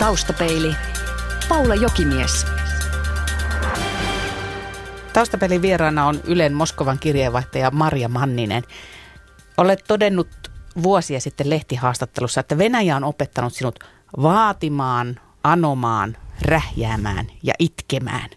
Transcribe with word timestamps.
Taustapeili. 0.00 0.76
Paula 1.48 1.74
Jokimies. 1.74 2.46
Taustapelin 5.12 5.62
vieraana 5.62 6.06
on 6.06 6.20
Ylen 6.24 6.54
Moskovan 6.54 6.98
kirjeenvaihtaja 6.98 7.70
Marja 7.70 8.08
Manninen. 8.08 8.62
Olet 9.56 9.84
todennut 9.88 10.28
vuosia 10.82 11.20
sitten 11.20 11.50
lehtihaastattelussa, 11.50 12.40
että 12.40 12.58
Venäjä 12.58 12.96
on 12.96 13.04
opettanut 13.04 13.54
sinut 13.54 13.84
vaatimaan, 14.22 15.20
anomaan, 15.44 16.16
rähjäämään 16.42 17.26
ja 17.42 17.54
itkemään. 17.58 18.30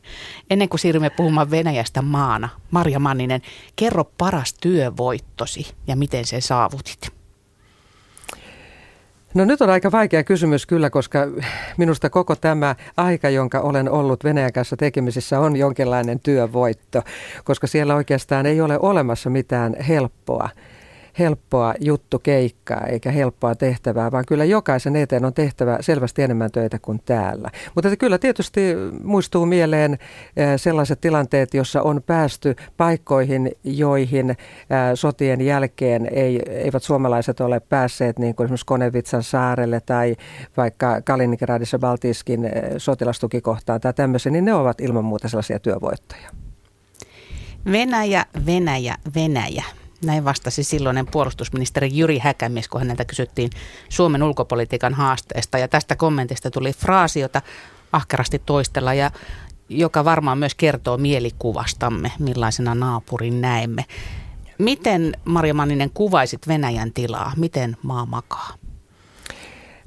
Ennen 0.50 0.70
kuin 0.70 0.80
siirrymme 0.80 1.09
puhumaan 1.09 1.52
Venäjästä 1.52 2.02
maana, 2.02 2.50
Marja 2.71 3.00
Manninen, 3.00 3.41
kerro 3.75 4.04
paras 4.04 4.54
työvoittosi 4.54 5.75
ja 5.88 5.95
miten 5.95 6.25
sen 6.25 6.41
saavutit. 6.41 7.22
No 9.34 9.45
nyt 9.45 9.61
on 9.61 9.70
aika 9.70 9.91
vaikea 9.91 10.23
kysymys 10.23 10.65
kyllä, 10.65 10.89
koska 10.89 11.20
minusta 11.77 12.10
koko 12.10 12.36
tämä 12.36 12.75
aika, 12.97 13.29
jonka 13.29 13.59
olen 13.59 13.89
ollut 13.89 14.23
Venäjän 14.23 14.54
kanssa 14.54 14.78
tekemisissä, 14.78 15.39
on 15.39 15.56
jonkinlainen 15.56 16.19
työvoitto, 16.19 17.01
koska 17.43 17.68
siellä 17.68 17.96
oikeastaan 17.96 18.46
ei 18.46 18.61
ole 18.61 18.79
olemassa 18.79 19.29
mitään 19.29 19.75
helppoa 19.87 20.50
helppoa 21.19 21.73
keikkaa 22.23 22.85
eikä 22.87 23.11
helppoa 23.11 23.55
tehtävää, 23.55 24.11
vaan 24.11 24.23
kyllä 24.27 24.45
jokaisen 24.45 24.95
eteen 24.95 25.25
on 25.25 25.33
tehtävä 25.33 25.77
selvästi 25.81 26.21
enemmän 26.21 26.51
töitä 26.51 26.79
kuin 26.81 27.01
täällä. 27.05 27.49
Mutta 27.75 27.97
kyllä 27.97 28.17
tietysti 28.17 28.61
muistuu 29.03 29.45
mieleen 29.45 29.93
eh, 29.93 29.99
sellaiset 30.55 31.01
tilanteet, 31.01 31.53
jossa 31.53 31.81
on 31.81 32.02
päästy 32.05 32.55
paikkoihin, 32.77 33.52
joihin 33.63 34.30
eh, 34.30 34.38
sotien 34.95 35.41
jälkeen 35.41 36.09
ei, 36.11 36.41
eivät 36.49 36.83
suomalaiset 36.83 37.39
ole 37.41 37.59
päässeet, 37.59 38.19
niin 38.19 38.36
kuin 38.36 38.45
esimerkiksi 38.45 38.66
Konevitsan 38.66 39.23
saarelle 39.23 39.81
tai 39.86 40.16
vaikka 40.58 41.02
Kaliningradissa 41.02 41.80
Baltiskin 41.80 42.45
eh, 42.45 42.52
sotilastukikohtaan 42.77 43.81
tai 43.81 43.94
tämmöisiä, 43.94 44.31
niin 44.31 44.45
ne 44.45 44.53
ovat 44.53 44.81
ilman 44.81 45.05
muuta 45.05 45.27
sellaisia 45.27 45.59
työvoittoja. 45.59 46.30
Venäjä, 47.72 48.25
Venäjä, 48.45 48.95
Venäjä. 49.16 49.64
Näin 50.04 50.26
vastasi 50.26 50.64
silloinen 50.64 51.06
puolustusministeri 51.06 51.90
Jyri 51.94 52.20
Häkämies, 52.20 52.68
kun 52.68 52.82
häneltä 52.82 53.06
kysyttiin 53.06 53.50
Suomen 53.90 54.23
ulkopolitiikan 54.23 54.94
haasteesta. 54.94 55.58
Ja 55.58 55.68
tästä 55.68 55.95
kommentista 55.95 56.52
tuli 56.52 56.73
fraasi, 56.73 57.20
jota 57.20 57.42
ahkerasti 57.92 58.42
toistella 58.45 58.94
ja 58.94 59.12
joka 59.70 60.06
varmaan 60.06 60.38
myös 60.38 60.56
kertoo 60.56 60.98
mielikuvastamme, 60.98 62.12
millaisena 62.20 62.76
naapurin 62.76 63.42
näemme. 63.42 63.86
Miten 64.58 65.14
Marja 65.26 65.54
Manninen 65.54 65.90
kuvaisit 65.94 66.48
Venäjän 66.48 66.94
tilaa? 66.94 67.32
Miten 67.38 67.78
maa 67.84 68.06
makaa? 68.06 68.62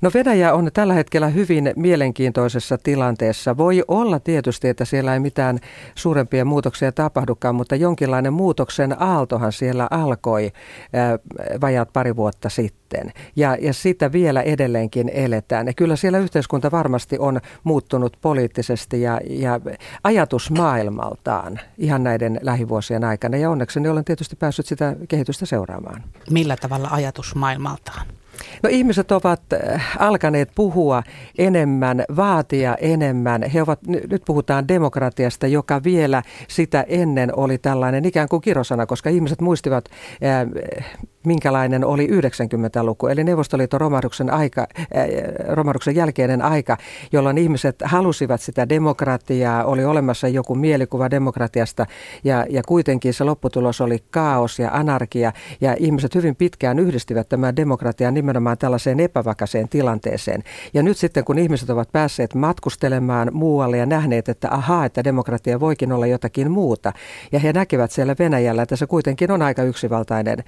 No 0.02 0.10
Venäjä 0.14 0.54
on 0.54 0.70
tällä 0.74 0.94
hetkellä 0.94 1.28
hyvin 1.28 1.72
mielenkiintoisessa 1.76 2.78
tilanteessa. 2.78 3.56
Voi 3.56 3.84
olla 3.88 4.20
tietysti, 4.20 4.68
että 4.68 4.84
siellä 4.84 5.14
ei 5.14 5.20
mitään 5.20 5.58
suurempia 5.94 6.44
muutoksia 6.44 6.92
tapahdukaan, 6.92 7.54
mutta 7.54 7.76
jonkinlainen 7.76 8.32
muutoksen 8.32 9.02
aaltohan 9.02 9.52
siellä 9.52 9.88
alkoi 9.90 10.52
ää, 10.92 11.18
vajaat 11.60 11.92
pari 11.92 12.16
vuotta 12.16 12.48
sitten. 12.48 13.12
Ja, 13.36 13.56
ja 13.60 13.72
sitä 13.72 14.12
vielä 14.12 14.42
edelleenkin 14.42 15.08
eletään. 15.08 15.66
Ja 15.66 15.72
kyllä 15.72 15.96
siellä 15.96 16.18
yhteiskunta 16.18 16.70
varmasti 16.70 17.18
on 17.18 17.40
muuttunut 17.64 18.16
poliittisesti 18.20 19.02
ja, 19.02 19.20
ja 19.28 19.60
ajatusmaailmaltaan 20.04 21.60
ihan 21.78 22.04
näiden 22.04 22.40
lähivuosien 22.42 23.04
aikana. 23.04 23.36
Ja 23.36 23.50
onneksi 23.50 23.88
olen 23.88 24.04
tietysti 24.04 24.36
päässyt 24.36 24.66
sitä 24.66 24.96
kehitystä 25.08 25.46
seuraamaan. 25.46 26.02
Millä 26.30 26.56
tavalla 26.56 26.88
ajatusmaailmaltaan? 26.90 28.06
No 28.62 28.68
ihmiset 28.72 29.12
ovat 29.12 29.42
äh, 29.52 29.96
alkaneet 29.98 30.50
puhua 30.54 31.02
enemmän, 31.38 32.04
vaatia 32.16 32.74
enemmän. 32.80 33.42
He 33.42 33.62
ovat, 33.62 33.80
nyt 33.86 34.22
puhutaan 34.26 34.68
demokratiasta, 34.68 35.46
joka 35.46 35.80
vielä 35.84 36.22
sitä 36.48 36.84
ennen 36.88 37.38
oli 37.38 37.58
tällainen 37.58 38.04
ikään 38.04 38.28
kuin 38.28 38.42
kirosana, 38.42 38.86
koska 38.86 39.10
ihmiset 39.10 39.40
muistivat 39.40 39.84
äh, 40.24 40.86
minkälainen 41.26 41.84
oli 41.84 42.06
90-luku, 42.06 43.06
eli 43.06 43.24
Neuvostoliiton 43.24 43.80
romahduksen, 43.80 44.30
aika, 44.30 44.66
äh, 44.80 45.06
romahduksen 45.48 45.94
jälkeinen 45.94 46.42
aika, 46.42 46.76
jolloin 47.12 47.38
ihmiset 47.38 47.76
halusivat 47.84 48.40
sitä 48.40 48.68
demokratiaa, 48.68 49.64
oli 49.64 49.84
olemassa 49.84 50.28
joku 50.28 50.54
mielikuva 50.54 51.10
demokratiasta 51.10 51.86
ja, 52.24 52.46
ja 52.50 52.62
kuitenkin 52.62 53.14
se 53.14 53.24
lopputulos 53.24 53.80
oli 53.80 53.98
kaos 54.10 54.58
ja 54.58 54.70
anarkia 54.72 55.32
ja 55.60 55.76
ihmiset 55.78 56.14
hyvin 56.14 56.36
pitkään 56.36 56.78
yhdistivät 56.78 57.28
tämän 57.28 57.56
demokratian 57.56 58.14
nimenomaan 58.14 58.58
tällaiseen 58.58 59.00
epävakaiseen 59.00 59.68
tilanteeseen. 59.68 60.42
Ja 60.74 60.82
nyt 60.82 60.96
sitten 60.96 61.24
kun 61.24 61.38
ihmiset 61.38 61.70
ovat 61.70 61.92
päässeet 61.92 62.34
matkustelemaan 62.34 63.30
muualle 63.32 63.76
ja 63.76 63.86
nähneet, 63.86 64.28
että 64.28 64.48
ahaa, 64.50 64.84
että 64.84 65.04
demokratia 65.04 65.60
voikin 65.60 65.92
olla 65.92 66.06
jotakin 66.06 66.50
muuta, 66.50 66.92
ja 67.32 67.38
he 67.38 67.52
näkevät 67.52 67.90
siellä 67.90 68.16
Venäjällä, 68.18 68.62
että 68.62 68.76
se 68.76 68.86
kuitenkin 68.86 69.30
on 69.30 69.42
aika 69.42 69.62
yksivaltainen 69.62 70.44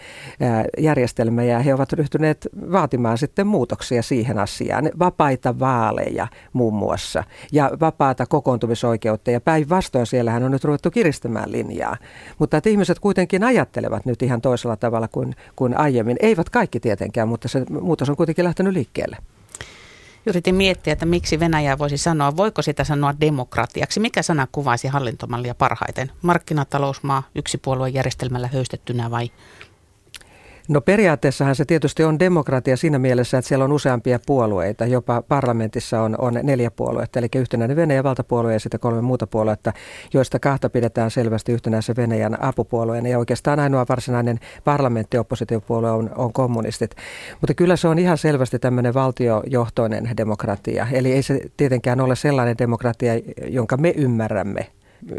järjestelmä, 0.78 1.42
ja 1.42 1.58
he 1.58 1.74
ovat 1.74 1.92
ryhtyneet 1.92 2.48
vaatimaan 2.72 3.18
sitten 3.18 3.46
muutoksia 3.46 4.02
siihen 4.02 4.38
asiaan. 4.38 4.90
Vapaita 4.98 5.58
vaaleja 5.58 6.28
muun 6.52 6.74
muassa, 6.74 7.24
ja 7.52 7.70
vapaata 7.80 8.26
kokoontumisoikeutta, 8.26 9.30
ja 9.30 9.40
päinvastoin 9.40 10.06
siellähän 10.06 10.42
on 10.42 10.50
nyt 10.50 10.64
ruvettu 10.64 10.90
kiristämään 10.90 11.52
linjaa. 11.52 11.96
Mutta 12.38 12.56
että 12.56 12.70
ihmiset 12.70 12.98
kuitenkin 12.98 13.44
ajattelevat 13.44 14.06
nyt 14.06 14.22
ihan 14.22 14.40
toisella 14.40 14.76
tavalla 14.76 15.08
kuin, 15.08 15.34
kuin 15.56 15.78
aiemmin. 15.78 16.16
Eivät 16.20 16.50
kaikki 16.50 16.80
tietenkään, 16.80 17.28
mutta 17.28 17.48
se 17.48 17.64
muutos 17.80 18.10
on 18.10 18.16
kuitenkin 18.16 18.44
lähtenyt 18.44 18.72
liikkeelle. 18.72 19.16
Yritin 20.26 20.54
miettiä, 20.54 20.92
että 20.92 21.06
miksi 21.06 21.40
Venäjää 21.40 21.78
voisi 21.78 21.98
sanoa, 21.98 22.36
voiko 22.36 22.62
sitä 22.62 22.84
sanoa 22.84 23.14
demokratiaksi. 23.20 24.00
Mikä 24.00 24.22
sana 24.22 24.46
kuvaisi 24.52 24.88
hallintomallia 24.88 25.54
parhaiten? 25.54 26.10
Markkinatalousmaa 26.22 27.22
yksipuoluejärjestelmällä 27.34 28.48
höystettynä 28.52 29.10
vai 29.10 29.30
No 30.68 30.80
periaatteessahan 30.80 31.54
se 31.54 31.64
tietysti 31.64 32.04
on 32.04 32.18
demokratia 32.18 32.76
siinä 32.76 32.98
mielessä, 32.98 33.38
että 33.38 33.48
siellä 33.48 33.64
on 33.64 33.72
useampia 33.72 34.18
puolueita. 34.26 34.86
Jopa 34.86 35.22
parlamentissa 35.22 36.02
on, 36.02 36.16
on 36.18 36.40
neljä 36.42 36.70
puoluetta, 36.70 37.18
eli 37.18 37.28
yhtenäinen 37.36 37.76
Venäjän 37.76 38.04
valtapuolue 38.04 38.52
ja 38.52 38.60
sitten 38.60 38.80
kolme 38.80 39.00
muuta 39.00 39.26
puoluetta, 39.26 39.72
joista 40.14 40.38
kahta 40.38 40.70
pidetään 40.70 41.10
selvästi 41.10 41.52
yhtenäisen 41.52 41.96
Venäjän 41.96 42.42
apupuolueena. 42.42 43.08
Ja 43.08 43.18
oikeastaan 43.18 43.60
ainoa 43.60 43.86
varsinainen 43.88 44.40
parlamenttioppositiopuolue 44.64 45.90
on, 45.90 46.10
on 46.16 46.32
kommunistit. 46.32 46.94
Mutta 47.40 47.54
kyllä 47.54 47.76
se 47.76 47.88
on 47.88 47.98
ihan 47.98 48.18
selvästi 48.18 48.58
tämmöinen 48.58 48.94
valtiojohtoinen 48.94 50.10
demokratia. 50.16 50.86
Eli 50.92 51.12
ei 51.12 51.22
se 51.22 51.40
tietenkään 51.56 52.00
ole 52.00 52.16
sellainen 52.16 52.58
demokratia, 52.58 53.12
jonka 53.46 53.76
me 53.76 53.94
ymmärrämme 53.96 54.66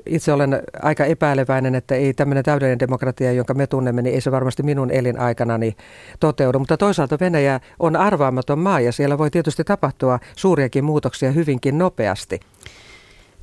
itse 0.05 0.33
olen 0.33 0.61
aika 0.81 1.05
epäileväinen, 1.05 1.75
että 1.75 1.95
ei 1.95 2.13
tämmöinen 2.13 2.43
täydellinen 2.43 2.79
demokratia, 2.79 3.31
jonka 3.31 3.53
me 3.53 3.67
tunnemme, 3.67 4.01
niin 4.01 4.15
ei 4.15 4.21
se 4.21 4.31
varmasti 4.31 4.63
minun 4.63 4.91
elinaikanani 4.91 5.75
toteudu. 6.19 6.59
Mutta 6.59 6.77
toisaalta 6.77 7.17
Venäjä 7.19 7.59
on 7.79 7.95
arvaamaton 7.95 8.59
maa 8.59 8.79
ja 8.79 8.91
siellä 8.91 9.17
voi 9.17 9.31
tietysti 9.31 9.63
tapahtua 9.63 10.19
suuriakin 10.35 10.83
muutoksia 10.83 11.31
hyvinkin 11.31 11.77
nopeasti. 11.77 12.39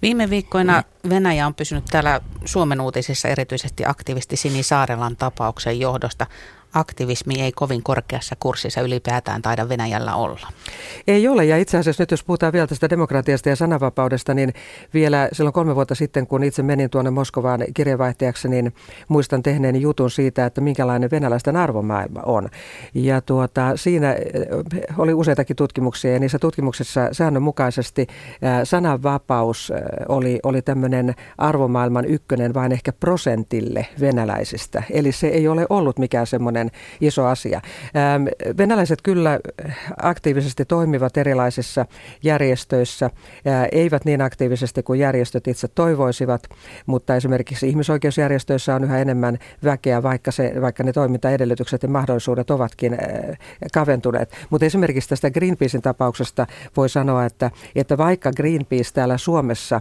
Viime 0.03 0.31
viikkoina 0.31 0.83
Venäjä 1.09 1.47
on 1.47 1.55
pysynyt 1.55 1.85
täällä 1.85 2.21
Suomen 2.45 2.81
uutisissa 2.81 3.29
erityisesti 3.29 3.85
aktivisti 3.87 4.37
Sini 4.37 4.63
Saarelan 4.63 5.17
tapauksen 5.17 5.81
johdosta 5.81 6.27
aktivismi 6.75 7.41
ei 7.41 7.53
kovin 7.53 7.83
korkeassa 7.83 8.37
kurssissa 8.41 8.81
ylipäätään 8.81 9.43
taida 9.43 9.69
Venäjällä 9.69 10.15
olla. 10.15 10.49
Ei 11.07 11.29
ole, 11.29 11.45
ja 11.45 11.59
itse 11.59 11.79
asiassa 11.79 12.03
nyt 12.03 12.11
jos 12.11 12.25
puhutaan 12.25 12.53
vielä 12.53 12.67
tästä 12.67 12.91
demokratiasta 12.91 13.49
ja 13.49 13.57
sananvapaudesta, 13.57 14.35
niin 14.35 14.53
vielä 14.95 15.29
silloin 15.33 15.53
kolme 15.53 15.75
vuotta 15.75 15.95
sitten, 15.95 16.27
kun 16.27 16.45
itse 16.45 16.63
menin 16.63 16.91
tuonne 16.91 17.11
Moskovaan 17.11 17.65
kirjeenvaihtajaksi, 17.75 18.49
niin 18.49 18.75
muistan 19.09 19.43
tehneeni 19.43 19.81
jutun 19.81 20.11
siitä, 20.11 20.47
että 20.47 20.61
minkälainen 20.61 21.11
venäläisten 21.11 21.57
arvomaailma 21.57 22.21
on. 22.27 22.49
Ja 22.95 23.21
tuota, 23.21 23.77
siinä 23.77 24.13
eh, 24.13 24.21
oli 24.99 25.15
useitakin 25.15 25.57
tutkimuksia, 25.57 26.13
ja 26.13 26.19
niissä 26.19 26.39
tutkimuksissa 26.39 27.09
säännönmukaisesti 27.13 28.07
sananvapaus 28.65 29.73
oli, 30.09 30.41
oli 30.43 30.63
tämmöinen 30.63 30.96
arvomaailman 31.39 32.05
ykkönen 32.05 32.55
vain 32.55 32.73
ehkä 32.73 32.93
prosentille 32.93 33.87
venäläisistä. 34.01 34.83
Eli 34.91 35.13
se 35.13 35.27
ei 35.27 35.49
ole 35.49 35.67
ollut 35.69 35.99
mikään 35.99 36.27
semmoinen 36.27 36.71
iso 37.01 37.27
asia. 37.27 37.61
Ähm, 37.97 38.27
venäläiset 38.59 39.03
kyllä 39.03 39.41
aktiivisesti 40.03 40.65
toimivat 40.65 41.17
erilaisissa 41.17 41.87
järjestöissä, 42.23 43.07
äh, 43.07 43.69
eivät 43.73 44.05
niin 44.05 44.23
aktiivisesti 44.23 44.83
kuin 44.83 45.01
järjestöt 45.01 45.49
itse 45.49 45.69
toivoisivat, 45.69 46.43
mutta 46.87 47.17
esimerkiksi 47.17 47.69
ihmisoikeusjärjestöissä 47.69 48.75
on 48.75 48.85
yhä 48.85 48.99
enemmän 48.99 49.39
väkeä, 49.65 50.03
vaikka, 50.03 50.31
se, 50.31 50.53
vaikka 50.61 50.83
ne 50.83 50.93
toimintaedellytykset 50.93 51.83
ja 51.83 51.89
mahdollisuudet 51.89 52.51
ovatkin 52.51 52.93
äh, 52.93 53.39
kaventuneet. 53.73 54.33
Mutta 54.51 54.67
esimerkiksi 54.67 55.09
tästä 55.09 55.31
Greenpeacein 55.31 55.83
tapauksesta 55.83 56.47
voi 56.77 56.89
sanoa, 56.89 57.25
että, 57.25 57.51
että 57.75 57.99
vaikka 57.99 58.31
Greenpeace 58.33 58.93
täällä 58.95 59.19
Suomessa 59.19 59.81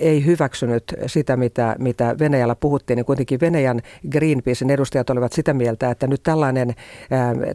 ei 0.00 0.24
hyväksynyt 0.24 0.84
sitä, 1.06 1.36
mitä, 1.36 1.76
mitä 1.78 2.16
Venäjällä 2.18 2.54
puhuttiin, 2.54 2.96
niin 2.96 3.06
kuitenkin 3.06 3.40
Venäjän 3.40 3.80
Greenpeacein 4.10 4.70
edustajat 4.70 5.10
olivat 5.10 5.32
sitä 5.32 5.54
mieltä, 5.54 5.90
että 5.90 6.06
nyt 6.06 6.22
tällainen 6.22 6.74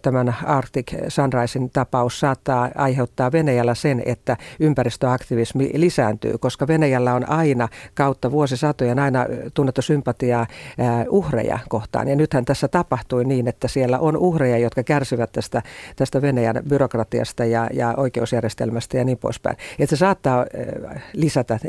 tämän 0.01 0.35
Arctic 0.45 0.93
Sunrisein 1.07 1.69
tapaus 1.69 2.19
saattaa 2.19 2.69
aiheuttaa 2.75 3.31
Venäjällä 3.31 3.75
sen, 3.75 4.03
että 4.05 4.37
ympäristöaktivismi 4.59 5.71
lisääntyy, 5.73 6.37
koska 6.37 6.67
Venäjällä 6.67 7.13
on 7.13 7.29
aina 7.29 7.67
kautta 7.93 8.31
vuosisatojen 8.31 8.99
aina 8.99 9.25
tunnettu 9.53 9.81
sympatiaa 9.81 10.47
uhreja 11.09 11.59
kohtaan. 11.69 12.07
Ja 12.07 12.15
nythän 12.15 12.45
tässä 12.45 12.67
tapahtui 12.67 13.25
niin, 13.25 13.47
että 13.47 13.67
siellä 13.67 13.99
on 13.99 14.17
uhreja, 14.17 14.57
jotka 14.57 14.83
kärsivät 14.83 15.31
tästä, 15.31 15.61
tästä 15.95 16.21
Venäjän 16.21 16.61
byrokratiasta 16.69 17.45
ja, 17.45 17.67
ja 17.73 17.93
oikeusjärjestelmästä 17.97 18.97
ja 18.97 19.03
niin 19.03 19.17
poispäin. 19.17 19.57
Että 19.79 19.95
se 19.95 19.99
saattaa 19.99 20.45
lisätä, 21.13 21.59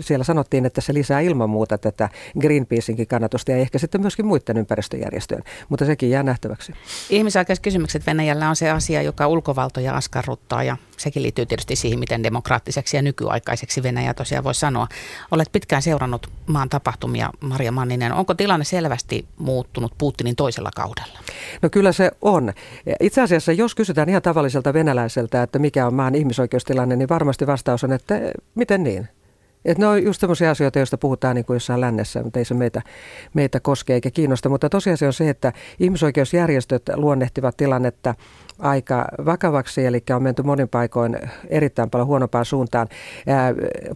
siellä 0.00 0.24
sanottiin, 0.24 0.66
että 0.66 0.80
se 0.80 0.94
lisää 0.94 1.20
ilman 1.20 1.50
muuta 1.50 1.78
tätä 1.78 2.08
Greenpeaceinkin 2.40 3.06
kannatusta 3.06 3.50
ja 3.50 3.56
ehkä 3.56 3.78
sitten 3.78 4.00
myöskin 4.00 4.26
muiden 4.26 4.56
ympäristöjärjestöjen, 4.56 5.44
mutta 5.68 5.84
sekin 5.84 6.10
jää 6.10 6.22
nähtäväksi. 6.22 6.72
Ihmisoikeuskysymykset 7.10 8.06
Venäjällä 8.06 8.48
on 8.48 8.56
se 8.56 8.70
asia, 8.70 9.02
joka 9.02 9.26
ulkovaltoja 9.26 9.94
askarruttaa 9.94 10.62
ja 10.62 10.76
sekin 10.96 11.22
liittyy 11.22 11.46
tietysti 11.46 11.76
siihen, 11.76 11.98
miten 11.98 12.22
demokraattiseksi 12.22 12.96
ja 12.96 13.02
nykyaikaiseksi 13.02 13.82
Venäjä 13.82 14.14
tosiaan 14.14 14.44
voi 14.44 14.54
sanoa. 14.54 14.88
Olet 15.30 15.52
pitkään 15.52 15.82
seurannut 15.82 16.30
maan 16.46 16.68
tapahtumia, 16.68 17.30
Maria 17.40 17.72
Manninen. 17.72 18.12
Onko 18.12 18.34
tilanne 18.34 18.64
selvästi 18.64 19.26
muuttunut 19.38 19.92
Putinin 19.98 20.36
toisella 20.36 20.70
kaudella? 20.76 21.18
No 21.62 21.70
kyllä 21.70 21.92
se 21.92 22.10
on. 22.22 22.52
Itse 23.00 23.20
asiassa, 23.20 23.52
jos 23.52 23.74
kysytään 23.74 24.08
ihan 24.08 24.22
tavalliselta 24.22 24.72
venäläiseltä, 24.74 25.42
että 25.42 25.58
mikä 25.58 25.86
on 25.86 25.94
maan 25.94 26.14
ihmisoikeustilanne, 26.14 26.96
niin 26.96 27.08
varmasti 27.08 27.46
vastaus 27.46 27.84
on, 27.84 27.92
että 27.92 28.14
miten 28.54 28.82
niin? 28.82 29.08
Et 29.64 29.78
ne 29.78 29.86
on 29.86 30.04
just 30.04 30.20
sellaisia 30.20 30.50
asioita, 30.50 30.78
joista 30.78 30.98
puhutaan 30.98 31.34
niin 31.34 31.44
kuin 31.44 31.54
jossain 31.54 31.80
lännessä, 31.80 32.22
mutta 32.22 32.38
ei 32.38 32.44
se 32.44 32.54
meitä, 32.54 32.82
meitä 33.34 33.60
koske 33.60 33.94
eikä 33.94 34.10
kiinnosta. 34.10 34.48
Mutta 34.48 34.68
tosiasia 34.68 35.08
on 35.08 35.12
se, 35.12 35.28
että 35.28 35.52
ihmisoikeusjärjestöt 35.78 36.82
luonnehtivat 36.94 37.56
tilannetta 37.56 38.14
aika 38.62 39.04
vakavaksi, 39.24 39.86
eli 39.86 40.02
on 40.16 40.22
menty 40.22 40.42
monin 40.42 40.68
paikoin 40.68 41.18
erittäin 41.48 41.90
paljon 41.90 42.06
huonompaan 42.06 42.44
suuntaan. 42.44 42.88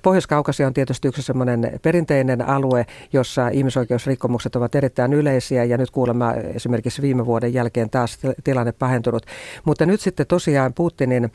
Pohjois-Kaukasia 0.03 0.67
on 0.67 0.75
tietysti 0.75 1.09
yksi 1.09 1.23
semmoinen 1.23 1.81
perinteinen 1.83 2.49
alue, 2.49 2.87
jossa 3.13 3.49
ihmisoikeusrikkomukset 3.49 4.57
ovat 4.57 4.75
erittäin 4.75 5.13
yleisiä, 5.13 5.65
ja 5.65 5.79
nyt 5.79 5.91
kuulemma 5.91 6.33
esimerkiksi 6.33 7.03
viime 7.03 7.27
vuoden 7.27 7.55
jälkeen 7.55 7.91
taas 7.91 8.19
tilanne 8.45 8.73
pahentunut. 8.73 9.27
Mutta 9.65 9.87
nyt 9.87 10.01
sitten 10.01 10.27
tosiaan 10.27 10.73
Putinin 10.75 11.33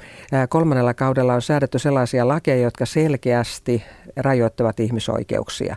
kolmannella 0.50 0.94
kaudella 0.94 1.34
on 1.34 1.42
säädetty 1.42 1.80
sellaisia 1.80 2.28
lakeja, 2.28 2.64
jotka 2.64 2.86
selkeästi 2.86 3.84
rajoittavat 4.16 4.80
ihmisoikeuksia. 4.80 5.76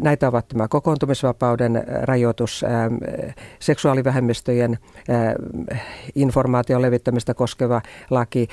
Näitä 0.00 0.28
ovat 0.28 0.48
tämä 0.48 0.68
kokoontumisvapauden 0.68 1.84
rajoitus, 2.02 2.64
seksuaalivähemmistöjen 3.58 4.78
informaation 6.70 6.82
levittämistä 6.82 7.34
koskeva 7.34 7.82
laki, 8.10 8.48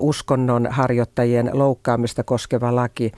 uskonnon 0.00 0.66
harjoittajien 0.70 1.50
loukkaamista 1.52 2.24
koskeva 2.24 2.74
laki 2.74 3.12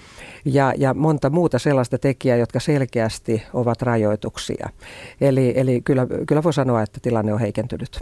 ja, 0.45 0.73
ja 0.77 0.95
monta 0.95 1.31
muuta 1.31 1.59
sellaista 1.59 1.99
tekijää, 1.99 2.37
jotka 2.37 2.61
selkeästi 2.61 3.43
ovat 3.55 3.83
rajoituksia. 3.83 4.69
Eli, 5.21 5.53
eli 5.57 5.81
kyllä, 5.81 6.07
kyllä 6.27 6.43
voi 6.43 6.53
sanoa, 6.53 6.83
että 6.83 7.01
tilanne 7.03 7.33
on 7.33 7.41
heikentynyt. 7.41 8.01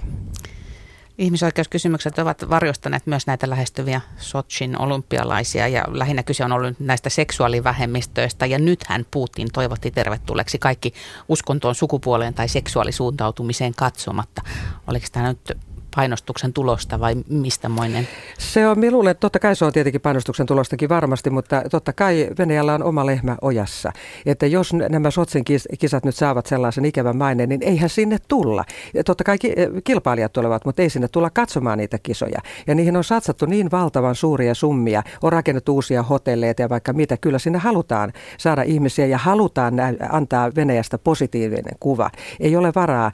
Ihmisoikeuskysymykset 1.19 2.19
ovat 2.19 2.51
varjostaneet 2.51 3.07
myös 3.07 3.27
näitä 3.27 3.51
lähestyviä 3.51 4.01
Sochin 4.17 4.79
olympialaisia 4.79 5.69
ja 5.69 5.85
lähinnä 5.89 6.23
kyse 6.23 6.45
on 6.45 6.53
ollut 6.53 6.81
näistä 6.81 7.11
seksuaalivähemmistöistä 7.11 8.47
ja 8.47 8.59
nythän 8.59 9.07
Putin 9.11 9.49
toivotti 9.53 9.91
tervetulleeksi 9.91 10.59
kaikki 10.59 10.93
uskontoon, 11.29 11.75
sukupuoleen 11.75 12.35
tai 12.35 12.49
seksuaalisuuntautumiseen 12.49 13.75
katsomatta. 13.77 14.43
Oliko 14.87 15.07
tämä 15.13 15.29
nyt 15.29 15.59
painostuksen 15.97 16.53
tulosta 16.53 17.01
vai 17.01 17.15
mistä 17.29 17.69
moinen? 17.69 18.09
Se 18.39 18.69
on, 18.69 18.79
minä 18.79 18.93
luulen, 18.93 19.11
että 19.11 19.21
totta 19.21 19.39
kai 19.39 19.57
se 19.57 19.65
on 19.65 19.73
tietenkin 19.73 20.01
painostuksen 20.01 20.47
tulostakin 20.47 20.89
varmasti, 20.89 21.31
mutta 21.31 21.63
totta 21.71 21.93
kai 21.93 22.29
Venäjällä 22.39 22.75
on 22.75 22.83
oma 22.83 23.07
lehmä 23.07 23.37
ojassa. 23.43 23.93
Että 24.27 24.47
jos 24.47 24.73
nämä 24.73 25.11
Sotsin 25.11 25.45
kisat 25.79 26.05
nyt 26.05 26.17
saavat 26.17 26.47
sellaisen 26.47 26.85
ikävän 26.85 27.17
maineen, 27.17 27.49
niin 27.49 27.63
eihän 27.63 27.91
sinne 27.91 28.19
tulla. 28.29 28.65
Ja 28.95 29.05
totta 29.05 29.25
kai 29.25 29.37
kilpailijat 29.85 30.33
tulevat, 30.33 30.65
mutta 30.65 30.83
ei 30.83 30.91
sinne 30.91 31.09
tulla 31.09 31.31
katsomaan 31.31 31.79
niitä 31.79 31.99
kisoja. 32.03 32.41
Ja 32.67 32.75
niihin 32.75 32.97
on 32.97 33.05
satsattu 33.05 33.47
niin 33.47 33.71
valtavan 33.71 34.15
suuria 34.15 34.55
summia, 34.55 35.03
on 35.23 35.33
rakennettu 35.33 35.75
uusia 35.75 36.03
hotelleita 36.03 36.63
ja 36.63 36.69
vaikka 36.69 36.93
mitä. 36.93 37.17
Kyllä 37.17 37.39
sinne 37.39 37.59
halutaan 37.59 38.13
saada 38.39 38.63
ihmisiä 38.63 39.07
ja 39.07 39.19
halutaan 39.19 39.75
antaa 40.11 40.51
Venäjästä 40.57 40.99
positiivinen 40.99 41.77
kuva. 41.81 42.11
Ei 42.41 42.57
ole 42.57 42.73
varaa 42.75 43.07
äh, 43.07 43.13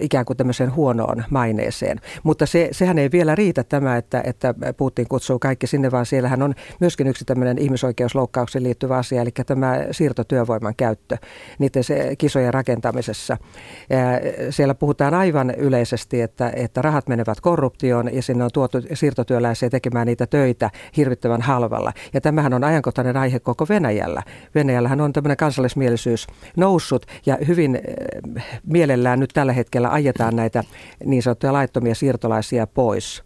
ikään 0.00 0.24
kuin 0.24 0.36
tämmöiseen 0.36 0.74
huonoon 0.74 1.24
maineen 1.30 1.59
huoneeseen. 1.60 2.00
Mutta 2.22 2.46
se, 2.46 2.68
sehän 2.72 2.98
ei 2.98 3.10
vielä 3.12 3.34
riitä 3.34 3.64
tämä, 3.64 3.96
että, 3.96 4.22
että 4.24 4.54
Putin 4.76 5.08
kutsuu 5.08 5.38
kaikki 5.38 5.66
sinne, 5.66 5.90
vaan 5.90 6.06
siellähän 6.06 6.42
on 6.42 6.54
myöskin 6.80 7.06
yksi 7.06 7.24
tämmöinen 7.24 7.58
ihmisoikeusloukkaukseen 7.58 8.62
liittyvä 8.62 8.96
asia, 8.96 9.22
eli 9.22 9.30
tämä 9.46 9.78
siirtotyövoiman 9.90 10.74
käyttö 10.76 11.16
niiden 11.58 11.84
se 11.84 12.16
kisojen 12.18 12.54
rakentamisessa. 12.54 13.36
Siellä 14.50 14.74
puhutaan 14.74 15.14
aivan 15.14 15.50
yleisesti, 15.50 16.20
että, 16.20 16.52
että 16.56 16.82
rahat 16.82 17.08
menevät 17.08 17.40
korruptioon 17.40 18.14
ja 18.14 18.22
sinne 18.22 18.44
on 18.44 18.50
tuotu 18.52 18.78
siirtotyöläisiä 18.94 19.70
tekemään 19.70 20.06
niitä 20.06 20.26
töitä 20.26 20.70
hirvittävän 20.96 21.42
halvalla. 21.42 21.92
Ja 22.12 22.20
tämähän 22.20 22.54
on 22.54 22.64
ajankohtainen 22.64 23.16
aihe 23.16 23.40
koko 23.40 23.66
Venäjällä. 23.68 24.22
Venäjällähän 24.54 25.00
on 25.00 25.12
tämmöinen 25.12 25.36
kansallismielisyys 25.36 26.26
noussut 26.56 27.06
ja 27.26 27.38
hyvin 27.48 27.80
mielellään 28.66 29.20
nyt 29.20 29.30
tällä 29.34 29.52
hetkellä 29.52 29.92
ajetaan 29.92 30.36
näitä 30.36 30.64
niin 31.04 31.22
sanottuja 31.22 31.49
ja 31.50 31.54
laittomia 31.54 31.94
siirtolaisia 31.94 32.66
pois. 32.66 33.22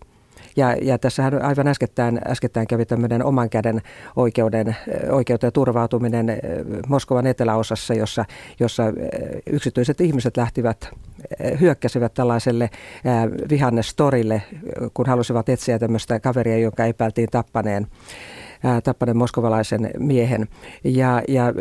Ja, 0.56 0.76
ja 0.82 0.98
tässähän 0.98 1.42
aivan 1.42 1.68
äskettäin, 1.68 2.20
äskettäin 2.28 2.66
kävi 2.66 2.84
tämmöinen 2.86 3.24
oman 3.24 3.50
käden 3.50 3.80
oikeuden, 4.16 4.76
oikeuteen 5.10 5.52
turvautuminen 5.52 6.26
Moskovan 6.88 7.26
eteläosassa, 7.26 7.94
jossa, 7.94 8.24
jossa 8.60 8.82
yksityiset 9.46 10.00
ihmiset 10.00 10.36
lähtivät, 10.36 10.90
hyökkäsivät 11.60 12.14
tällaiselle 12.14 12.70
vihannestorille, 13.50 14.42
kun 14.94 15.06
halusivat 15.06 15.48
etsiä 15.48 15.78
tämmöistä 15.78 16.20
kaveria, 16.20 16.58
jonka 16.58 16.84
epäiltiin 16.84 17.28
tappaneen 17.30 17.86
tappaneen 18.84 19.16
moskovalaisen 19.16 19.90
miehen. 19.98 20.48
Ja, 20.84 21.22
ja 21.28 21.52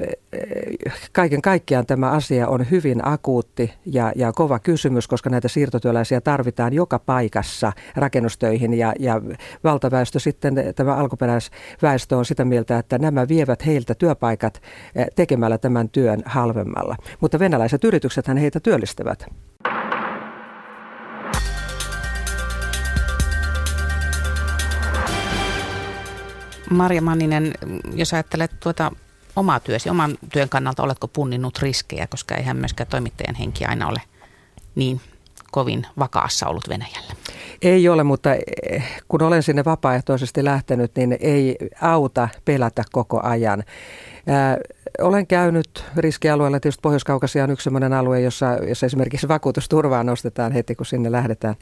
kaiken 1.12 1.42
kaikkiaan 1.42 1.86
tämä 1.86 2.12
asia 2.12 2.48
on 2.48 2.66
hyvin 2.72 3.08
akuutti 3.08 3.74
ja, 3.86 4.12
ja 4.16 4.32
kova 4.32 4.60
kysymys, 4.60 5.08
koska 5.08 5.30
näitä 5.30 5.48
siirtotyöläisiä 5.48 6.22
tarvitaan 6.22 6.74
joka 6.74 7.00
paikassa 7.00 7.74
rakennustöihin 7.96 8.74
ja, 8.74 8.94
ja 9.00 9.22
valtaväestö 9.64 10.20
sitten, 10.20 10.56
tämä 10.76 10.96
alkuperäisväestö 10.96 12.18
on 12.18 12.26
sitä 12.26 12.46
mieltä, 12.46 12.78
että 12.78 12.98
nämä 12.98 13.28
vievät 13.28 13.66
heiltä 13.66 13.96
työpaikat 13.96 14.62
tekemällä 15.16 15.58
tämän 15.58 15.90
työn 15.90 16.22
halvemmalla. 16.26 16.96
Mutta 17.20 17.40
venäläiset 17.40 17.84
yritykset 17.84 18.28
heitä 18.28 18.60
työllistävät. 18.60 19.26
Marja 26.74 27.02
Manninen, 27.02 27.54
jos 27.96 28.14
ajattelet 28.14 28.52
tuota 28.60 28.92
omaa 29.36 29.60
työsi, 29.60 29.90
oman 29.90 30.18
työn 30.34 30.50
kannalta, 30.50 30.84
oletko 30.84 31.08
punninnut 31.08 31.60
riskejä, 31.60 32.08
koska 32.08 32.36
eihän 32.36 32.58
myöskään 32.58 32.90
toimittajan 32.90 33.36
henki 33.36 33.66
aina 33.66 33.88
ole 33.88 34.02
niin 34.76 35.02
kovin 35.52 35.88
vakaassa 36.00 36.48
ollut 36.48 36.70
Venäjällä? 36.70 37.14
Ei 37.62 37.90
ole, 37.90 38.04
mutta 38.04 38.30
eh, 38.70 39.02
kun 39.08 39.22
olen 39.22 39.44
sinne 39.44 39.66
vapaaehtoisesti 39.66 40.44
lähtenyt, 40.44 40.92
niin 40.96 41.18
ei 41.20 41.58
auta 41.82 42.30
pelätä 42.46 42.84
koko 42.92 43.20
ajan. 43.24 43.64
Ää, 44.28 44.58
olen 45.02 45.28
käynyt 45.28 45.86
riskialueella, 45.98 46.60
tietysti 46.60 46.82
Pohjois-Kaukasia 46.82 47.44
on 47.44 47.50
yksi 47.50 47.64
sellainen 47.64 47.94
alue, 47.94 48.22
jossa, 48.22 48.46
jossa 48.68 48.86
esimerkiksi 48.86 49.28
vakuutusturvaa 49.28 50.04
nostetaan 50.04 50.52
heti, 50.52 50.76
kun 50.76 50.86
sinne 50.86 51.12
lähdetään. 51.12 51.56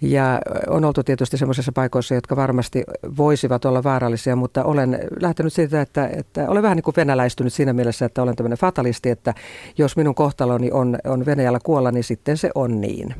Ja 0.00 0.40
on 0.68 0.84
oltu 0.84 1.02
tietysti 1.02 1.36
semmoisissa 1.36 1.72
paikoissa, 1.72 2.14
jotka 2.14 2.36
varmasti 2.36 2.84
voisivat 3.16 3.64
olla 3.64 3.82
vaarallisia, 3.82 4.36
mutta 4.36 4.64
olen 4.64 4.98
lähtenyt 5.20 5.52
siitä, 5.52 5.80
että, 5.80 6.10
että 6.12 6.48
olen 6.48 6.62
vähän 6.62 6.76
niin 6.76 6.82
kuin 6.82 6.96
venäläistynyt 6.96 7.52
siinä 7.52 7.72
mielessä, 7.72 8.06
että 8.06 8.22
olen 8.22 8.36
tämmöinen 8.36 8.58
fatalisti, 8.58 9.10
että 9.10 9.34
jos 9.78 9.96
minun 9.96 10.14
kohtaloni 10.14 10.70
on, 10.72 10.98
on 11.04 11.26
Venäjällä 11.26 11.58
kuolla, 11.64 11.92
niin 11.92 12.04
sitten 12.04 12.36
se 12.36 12.50
on 12.54 12.80
niin. 12.80 13.14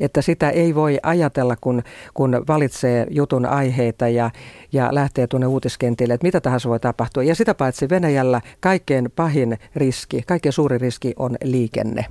Että 0.00 0.22
sitä 0.22 0.50
ei 0.50 0.74
voi 0.74 0.98
ajatella, 1.02 1.56
kun, 1.60 1.82
kun 2.14 2.44
valitsee 2.48 3.06
jutun 3.10 3.46
aiheita 3.46 4.08
ja, 4.08 4.30
ja 4.72 4.88
lähtee 4.92 5.26
tuonne 5.26 5.46
uutiskentille, 5.46 6.14
että 6.14 6.26
mitä 6.26 6.40
tahansa 6.40 6.68
voi 6.68 6.80
tapahtua. 6.80 7.22
Ja 7.22 7.34
sitä 7.34 7.54
paitsi 7.54 7.88
Venäjällä 7.88 8.40
kaikkein 8.60 9.10
pahin 9.16 9.58
riski, 9.76 10.22
kaikkein 10.26 10.52
suuri 10.52 10.78
riski 10.78 11.14
on 11.18 11.36
liikenne. 11.44 12.06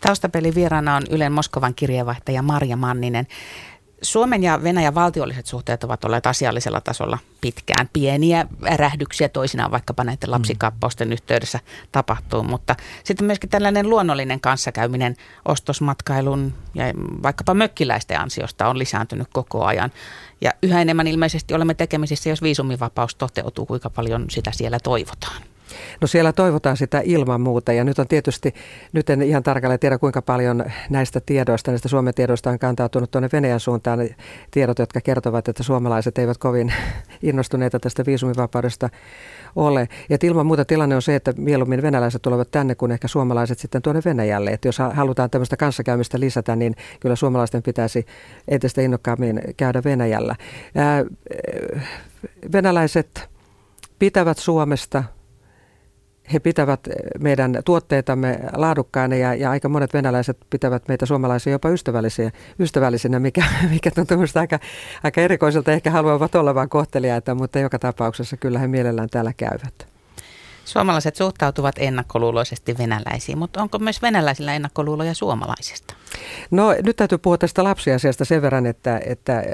Taustapeli 0.00 0.54
vieraana 0.54 0.96
on 0.96 1.02
Ylen 1.10 1.32
Moskovan 1.32 1.74
kirjeenvaihtaja 1.74 2.42
Marja 2.42 2.76
Manninen. 2.76 3.26
Suomen 4.02 4.42
ja 4.42 4.62
Venäjän 4.62 4.94
valtiolliset 4.94 5.46
suhteet 5.46 5.84
ovat 5.84 6.04
olleet 6.04 6.26
asiallisella 6.26 6.80
tasolla 6.80 7.18
pitkään. 7.40 7.88
Pieniä 7.92 8.46
rähdyksiä 8.76 9.28
toisinaan 9.28 9.70
vaikkapa 9.70 10.04
näiden 10.04 10.30
lapsikappausten 10.30 11.12
yhteydessä 11.12 11.60
tapahtuu, 11.92 12.42
mutta 12.42 12.76
sitten 13.04 13.26
myöskin 13.26 13.50
tällainen 13.50 13.90
luonnollinen 13.90 14.40
kanssakäyminen 14.40 15.16
ostosmatkailun 15.44 16.54
ja 16.74 16.84
vaikkapa 17.22 17.54
mökkiläisten 17.54 18.20
ansiosta 18.20 18.68
on 18.68 18.78
lisääntynyt 18.78 19.28
koko 19.32 19.64
ajan. 19.64 19.92
Ja 20.40 20.50
yhä 20.62 20.82
enemmän 20.82 21.06
ilmeisesti 21.06 21.54
olemme 21.54 21.74
tekemisissä, 21.74 22.30
jos 22.30 22.42
viisumivapaus 22.42 23.14
toteutuu, 23.14 23.66
kuinka 23.66 23.90
paljon 23.90 24.24
sitä 24.30 24.52
siellä 24.52 24.78
toivotaan. 24.80 25.42
No 26.00 26.06
siellä 26.06 26.32
toivotaan 26.32 26.76
sitä 26.76 27.02
ilman 27.04 27.40
muuta 27.40 27.72
ja 27.72 27.84
nyt 27.84 27.98
on 27.98 28.08
tietysti, 28.08 28.54
nyt 28.92 29.10
en 29.10 29.22
ihan 29.22 29.42
tarkalleen 29.42 29.80
tiedä 29.80 29.98
kuinka 29.98 30.22
paljon 30.22 30.64
näistä 30.90 31.20
tiedoista, 31.26 31.70
näistä 31.70 31.88
Suomen 31.88 32.14
tiedoista 32.14 32.50
on 32.50 32.58
kantautunut 32.58 33.10
tuonne 33.10 33.28
Venäjän 33.32 33.60
suuntaan 33.60 34.08
tiedot, 34.50 34.78
jotka 34.78 35.00
kertovat, 35.00 35.48
että 35.48 35.62
suomalaiset 35.62 36.18
eivät 36.18 36.38
kovin 36.38 36.72
innostuneita 37.22 37.80
tästä 37.80 38.06
viisumivapaudesta 38.06 38.88
ole. 39.56 39.88
Ja 40.10 40.18
ilman 40.22 40.46
muuta 40.46 40.64
tilanne 40.64 40.96
on 40.96 41.02
se, 41.02 41.14
että 41.14 41.32
mieluummin 41.36 41.82
venäläiset 41.82 42.22
tulevat 42.22 42.50
tänne 42.50 42.74
kuin 42.74 42.92
ehkä 42.92 43.08
suomalaiset 43.08 43.58
sitten 43.58 43.82
tuonne 43.82 44.02
Venäjälle. 44.04 44.50
Että 44.50 44.68
jos 44.68 44.78
halutaan 44.92 45.30
tämmöistä 45.30 45.56
kanssakäymistä 45.56 46.20
lisätä, 46.20 46.56
niin 46.56 46.74
kyllä 47.00 47.16
suomalaisten 47.16 47.62
pitäisi 47.62 48.06
entistä 48.48 48.82
innokkaammin 48.82 49.40
käydä 49.56 49.82
Venäjällä. 49.84 50.36
Venäläiset 52.52 53.28
pitävät 53.98 54.38
Suomesta– 54.38 55.04
he 56.32 56.38
pitävät 56.38 56.80
meidän 57.18 57.58
tuotteitamme 57.64 58.38
laadukkaina 58.56 59.16
ja, 59.16 59.34
ja 59.34 59.50
aika 59.50 59.68
monet 59.68 59.94
venäläiset 59.94 60.38
pitävät 60.50 60.88
meitä 60.88 61.06
suomalaisia 61.06 61.50
jopa 61.50 61.68
ystävällisiä, 61.68 62.30
ystävällisinä, 62.60 63.18
mikä, 63.18 63.44
mikä 63.70 63.90
tuntuu 63.90 64.18
aika, 64.34 64.58
aika 65.02 65.20
erikoiselta. 65.20 65.72
Ehkä 65.72 65.90
haluavat 65.90 66.34
olla 66.34 66.54
vain 66.54 66.68
kohteliaita, 66.68 67.34
mutta 67.34 67.58
joka 67.58 67.78
tapauksessa 67.78 68.36
kyllä 68.36 68.58
he 68.58 68.66
mielellään 68.66 69.08
täällä 69.10 69.32
käyvät. 69.36 69.88
Suomalaiset 70.64 71.16
suhtautuvat 71.16 71.74
ennakkoluuloisesti 71.78 72.78
venäläisiin, 72.78 73.38
mutta 73.38 73.62
onko 73.62 73.78
myös 73.78 74.02
venäläisillä 74.02 74.54
ennakkoluuloja 74.54 75.14
suomalaisista? 75.14 75.94
No 76.50 76.74
nyt 76.82 76.96
täytyy 76.96 77.18
puhua 77.18 77.38
tästä 77.38 77.64
lapsiasiasta 77.64 78.24
sen 78.24 78.42
verran, 78.42 78.66
että, 78.66 79.00
että 79.06 79.44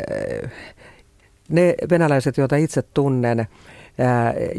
ne 1.49 1.75
venäläiset, 1.90 2.37
joita 2.37 2.57
itse 2.57 2.83
tunnen, 2.83 3.47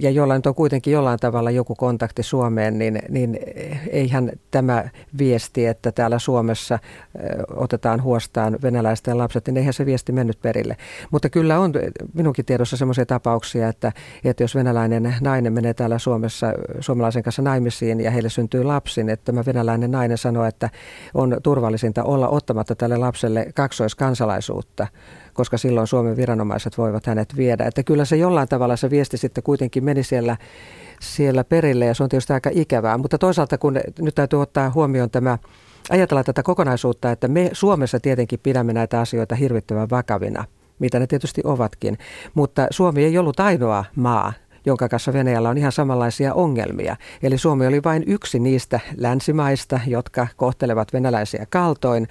ja 0.01 0.09
jolla 0.09 0.35
nyt 0.35 0.45
on 0.45 0.55
kuitenkin 0.55 0.93
jollain 0.93 1.19
tavalla 1.19 1.51
joku 1.51 1.75
kontakti 1.75 2.23
Suomeen, 2.23 2.79
niin, 2.79 2.99
niin 3.09 3.39
eihän 3.89 4.31
tämä 4.51 4.89
viesti, 5.17 5.65
että 5.65 5.91
täällä 5.91 6.19
Suomessa 6.19 6.79
otetaan 7.55 8.03
huostaan 8.03 8.57
venäläisten 8.61 9.17
lapset, 9.17 9.47
niin 9.47 9.57
eihän 9.57 9.73
se 9.73 9.85
viesti 9.85 10.11
mennyt 10.11 10.41
perille. 10.41 10.77
Mutta 11.11 11.29
kyllä 11.29 11.59
on 11.59 11.73
minunkin 12.13 12.45
tiedossa 12.45 12.77
sellaisia 12.77 13.05
tapauksia, 13.05 13.69
että, 13.69 13.91
että 14.23 14.43
jos 14.43 14.55
venäläinen 14.55 15.15
nainen 15.21 15.53
menee 15.53 15.73
täällä 15.73 15.99
Suomessa 15.99 16.53
suomalaisen 16.79 17.23
kanssa 17.23 17.41
naimisiin 17.41 17.99
ja 17.99 18.11
heille 18.11 18.29
syntyy 18.29 18.63
lapsi, 18.63 19.01
että 19.01 19.25
tämä 19.25 19.43
venäläinen 19.45 19.91
nainen 19.91 20.17
sanoo, 20.17 20.45
että 20.45 20.69
on 21.13 21.37
turvallisinta 21.43 22.03
olla 22.03 22.27
ottamatta 22.27 22.75
tälle 22.75 22.97
lapselle 22.97 23.51
kaksoiskansalaisuutta 23.55 24.87
koska 25.35 25.57
silloin 25.57 25.87
Suomen 25.87 26.17
viranomaiset 26.17 26.77
voivat 26.77 27.05
hänet 27.05 27.37
viedä. 27.37 27.65
Että 27.65 27.83
kyllä 27.83 28.05
se 28.05 28.15
jollain 28.15 28.47
tavalla 28.47 28.75
se 28.75 28.89
viesti 28.89 29.17
sitten 29.17 29.43
kuitenkin 29.43 29.83
meni 29.83 30.03
siellä, 30.03 30.37
siellä 31.01 31.43
perille 31.43 31.85
ja 31.85 31.93
se 31.93 32.03
on 32.03 32.09
tietysti 32.09 32.33
aika 32.33 32.49
ikävää. 32.53 32.97
Mutta 32.97 33.17
toisaalta 33.17 33.57
kun 33.57 33.79
nyt 33.99 34.15
täytyy 34.15 34.41
ottaa 34.41 34.71
huomioon 34.71 35.09
tämä, 35.09 35.37
ajatella 35.89 36.23
tätä 36.23 36.43
kokonaisuutta, 36.43 37.11
että 37.11 37.27
me 37.27 37.49
Suomessa 37.53 37.99
tietenkin 37.99 38.39
pidämme 38.43 38.73
näitä 38.73 38.99
asioita 38.99 39.35
hirvittävän 39.35 39.89
vakavina 39.89 40.45
mitä 40.79 40.99
ne 40.99 41.07
tietysti 41.07 41.41
ovatkin. 41.43 41.97
Mutta 42.33 42.67
Suomi 42.69 43.03
ei 43.03 43.17
ollut 43.17 43.39
ainoa 43.39 43.85
maa, 43.95 44.33
jonka 44.65 44.89
kanssa 44.89 45.13
Venäjällä 45.13 45.50
on 45.50 45.57
ihan 45.57 45.72
samanlaisia 45.72 46.34
ongelmia. 46.34 46.95
Eli 47.24 47.38
Suomi 47.38 47.67
oli 47.67 47.84
vain 47.84 48.03
yksi 48.07 48.39
niistä 48.39 48.79
länsimaista, 48.98 49.79
jotka 49.88 50.27
kohtelevat 50.36 50.93
venäläisiä 50.93 51.45
kaltoin. 51.50 52.07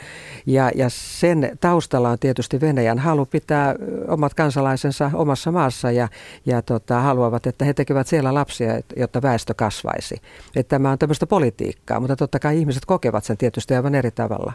Ja, 0.46 0.70
ja 0.74 0.86
sen 0.88 1.58
taustalla 1.60 2.10
on 2.10 2.18
tietysti 2.18 2.60
Venäjän 2.60 2.98
halu 2.98 3.26
pitää 3.26 3.74
omat 4.08 4.34
kansalaisensa 4.34 5.10
omassa 5.14 5.52
maassa 5.52 5.90
ja, 5.90 6.08
ja 6.46 6.62
tota, 6.62 7.00
haluavat, 7.00 7.46
että 7.46 7.64
he 7.64 7.74
tekevät 7.74 8.06
siellä 8.06 8.34
lapsia, 8.34 8.80
jotta 8.96 9.22
väestö 9.22 9.54
kasvaisi. 9.54 10.16
Että 10.56 10.70
tämä 10.70 10.90
on 10.90 10.98
tämmöistä 10.98 11.26
politiikkaa, 11.26 12.00
mutta 12.00 12.16
totta 12.16 12.38
kai 12.38 12.58
ihmiset 12.58 12.84
kokevat 12.84 13.24
sen 13.24 13.36
tietysti 13.36 13.74
aivan 13.74 13.94
eri 13.94 14.10
tavalla. 14.10 14.52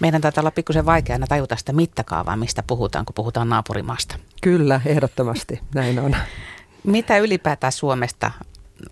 Meidän 0.00 0.20
taitaa 0.20 0.42
olla 0.42 0.50
pikkusen 0.50 0.86
vaikeana 0.86 1.26
tajuta 1.26 1.56
sitä 1.56 1.72
mittakaavaa, 1.72 2.36
mistä 2.36 2.62
puhutaan, 2.66 3.04
kun 3.04 3.14
puhutaan 3.14 3.48
naapurimaasta. 3.48 4.18
Kyllä, 4.42 4.80
ehdottomasti 4.86 5.60
näin 5.74 5.98
on. 5.98 6.16
Mitä 6.86 7.18
ylipäätään 7.18 7.72
Suomesta 7.72 8.30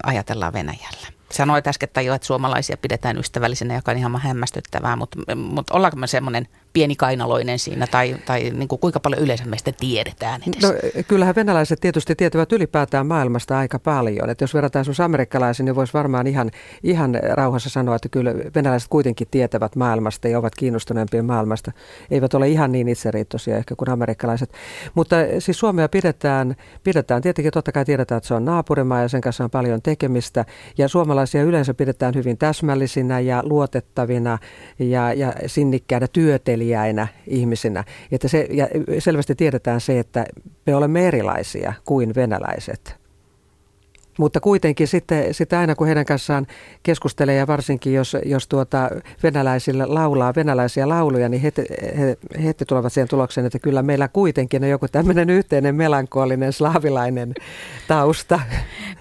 ajatellaan 0.02 0.52
Venäjällä? 0.52 1.13
Sanoit 1.34 1.66
äsken 1.66 1.88
jo, 2.04 2.14
että 2.14 2.26
suomalaisia 2.26 2.76
pidetään 2.76 3.18
ystävällisenä, 3.18 3.74
joka 3.74 3.90
on 3.90 3.98
ihan 3.98 4.20
hämmästyttävää, 4.20 4.96
mutta, 4.96 5.36
mutta 5.36 5.74
ollaanko 5.74 5.96
me 5.96 6.06
semmoinen 6.06 6.48
pieni 6.72 6.96
kainaloinen 6.96 7.58
siinä 7.58 7.86
tai, 7.86 8.16
tai 8.26 8.50
niin 8.50 8.68
kuin 8.68 8.78
kuinka 8.78 9.00
paljon 9.00 9.22
yleensä 9.22 9.44
meistä 9.44 9.72
tiedetään 9.72 10.40
edes? 10.46 10.62
No, 10.62 10.68
kyllähän 11.08 11.34
venäläiset 11.34 11.80
tietysti 11.80 12.14
tietävät 12.14 12.52
ylipäätään 12.52 13.06
maailmasta 13.06 13.58
aika 13.58 13.78
paljon. 13.78 14.30
Että 14.30 14.44
jos 14.44 14.54
verrataan 14.54 14.84
sinun 14.84 15.04
amerikkalaisiin, 15.04 15.64
niin 15.64 15.74
voisi 15.74 15.92
varmaan 15.92 16.26
ihan, 16.26 16.50
ihan 16.82 17.18
rauhassa 17.30 17.70
sanoa, 17.70 17.96
että 17.96 18.08
kyllä 18.08 18.34
venäläiset 18.54 18.88
kuitenkin 18.88 19.28
tietävät 19.30 19.76
maailmasta 19.76 20.28
ja 20.28 20.38
ovat 20.38 20.54
kiinnostuneempia 20.54 21.22
maailmasta. 21.22 21.72
Eivät 22.10 22.34
ole 22.34 22.48
ihan 22.48 22.72
niin 22.72 22.88
itseriittoisia 22.88 23.56
ehkä 23.56 23.74
kuin 23.76 23.90
amerikkalaiset. 23.90 24.52
Mutta 24.94 25.16
siis 25.38 25.58
Suomea 25.58 25.88
pidetään, 25.88 26.56
pidetään 26.84 27.22
tietenkin 27.22 27.52
totta 27.52 27.72
kai 27.72 27.84
tiedetään, 27.84 28.16
että 28.16 28.28
se 28.28 28.34
on 28.34 28.44
naapurimaa 28.44 29.02
ja 29.02 29.08
sen 29.08 29.20
kanssa 29.20 29.44
on 29.44 29.50
paljon 29.50 29.82
tekemistä. 29.82 30.44
Ja 30.78 30.88
suomalaisia 31.26 31.42
yleensä 31.42 31.74
pidetään 31.74 32.14
hyvin 32.14 32.38
täsmällisinä 32.38 33.20
ja 33.20 33.42
luotettavina 33.44 34.38
ja, 34.78 35.12
ja 35.12 35.32
sinnikkäinä 35.46 36.08
työtelijöinä 36.08 36.64
seliäinä 36.64 37.08
ihmisinä. 37.26 37.84
Että 38.12 38.28
se, 38.28 38.48
ja 38.50 38.68
selvästi 38.98 39.34
tiedetään 39.34 39.80
se, 39.80 39.98
että 39.98 40.26
me 40.66 40.76
olemme 40.76 41.08
erilaisia 41.08 41.72
kuin 41.84 42.14
venäläiset. 42.14 43.03
Mutta 44.18 44.40
kuitenkin 44.40 44.88
sitten, 44.88 45.34
sitten 45.34 45.58
aina 45.58 45.74
kun 45.74 45.86
heidän 45.86 46.04
kanssaan 46.04 46.46
keskustelee 46.82 47.34
ja 47.36 47.46
varsinkin 47.46 47.94
jos, 47.94 48.16
jos 48.24 48.48
tuota 48.48 48.90
venäläisille 49.22 49.86
laulaa 49.86 50.34
venäläisiä 50.36 50.88
lauluja, 50.88 51.28
niin 51.28 51.42
he, 51.42 51.52
he, 51.98 52.16
he 52.44 52.54
tulevat 52.68 52.92
siihen 52.92 53.08
tulokseen, 53.08 53.46
että 53.46 53.58
kyllä 53.58 53.82
meillä 53.82 54.08
kuitenkin 54.08 54.64
on 54.64 54.70
joku 54.70 54.88
tämmöinen 54.88 55.30
yhteinen 55.30 55.74
melankolinen 55.74 56.52
slaavilainen 56.52 57.34
tausta. 57.88 58.40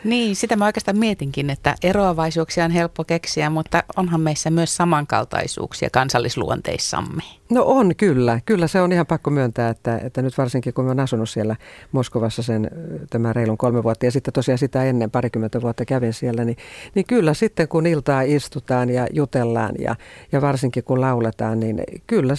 Niin, 0.04 0.36
sitä 0.36 0.56
mä 0.56 0.66
oikeastaan 0.66 0.98
mietinkin, 0.98 1.50
että 1.50 1.76
eroavaisuuksia 1.84 2.66
on 2.66 2.72
helppo 2.72 3.04
keksiä, 3.04 3.50
mutta 3.50 3.84
onhan 3.96 4.22
meissä 4.22 4.50
myös 4.50 4.76
samankaltaisuuksia 4.76 5.90
kansallisluonteissamme. 5.92 7.24
No 7.54 7.64
on 7.66 7.96
kyllä. 7.96 8.40
Kyllä 8.46 8.68
se 8.68 8.82
on 8.82 8.92
ihan 8.92 9.06
pakko 9.06 9.30
myöntää, 9.30 9.70
että, 9.70 9.98
että 9.98 10.22
nyt 10.22 10.38
varsinkin 10.38 10.74
kun 10.74 10.88
oon 10.88 11.00
asunut 11.00 11.30
siellä 11.30 11.56
Moskovassa 11.92 12.44
sen 12.44 12.72
tämän 13.10 13.36
reilun 13.36 13.58
kolme 13.58 13.84
vuotta 13.84 14.06
ja 14.06 14.12
sitten 14.12 14.34
tosiaan 14.34 14.58
sitä 14.58 14.84
ennen 14.84 15.12
parikymmentä 15.12 15.62
vuotta 15.62 15.86
kävin 15.86 16.14
siellä, 16.14 16.46
niin, 16.46 16.58
niin 16.96 17.06
kyllä 17.06 17.34
sitten 17.34 17.68
kun 17.68 17.88
iltaa 17.88 18.22
istutaan 18.22 18.90
ja 18.90 19.08
jutellaan 19.14 19.76
ja, 19.80 19.96
ja 20.32 20.42
varsinkin 20.42 20.84
kun 20.84 21.02
lauletaan, 21.02 21.60
niin 21.60 21.84
kyllä, 22.08 22.34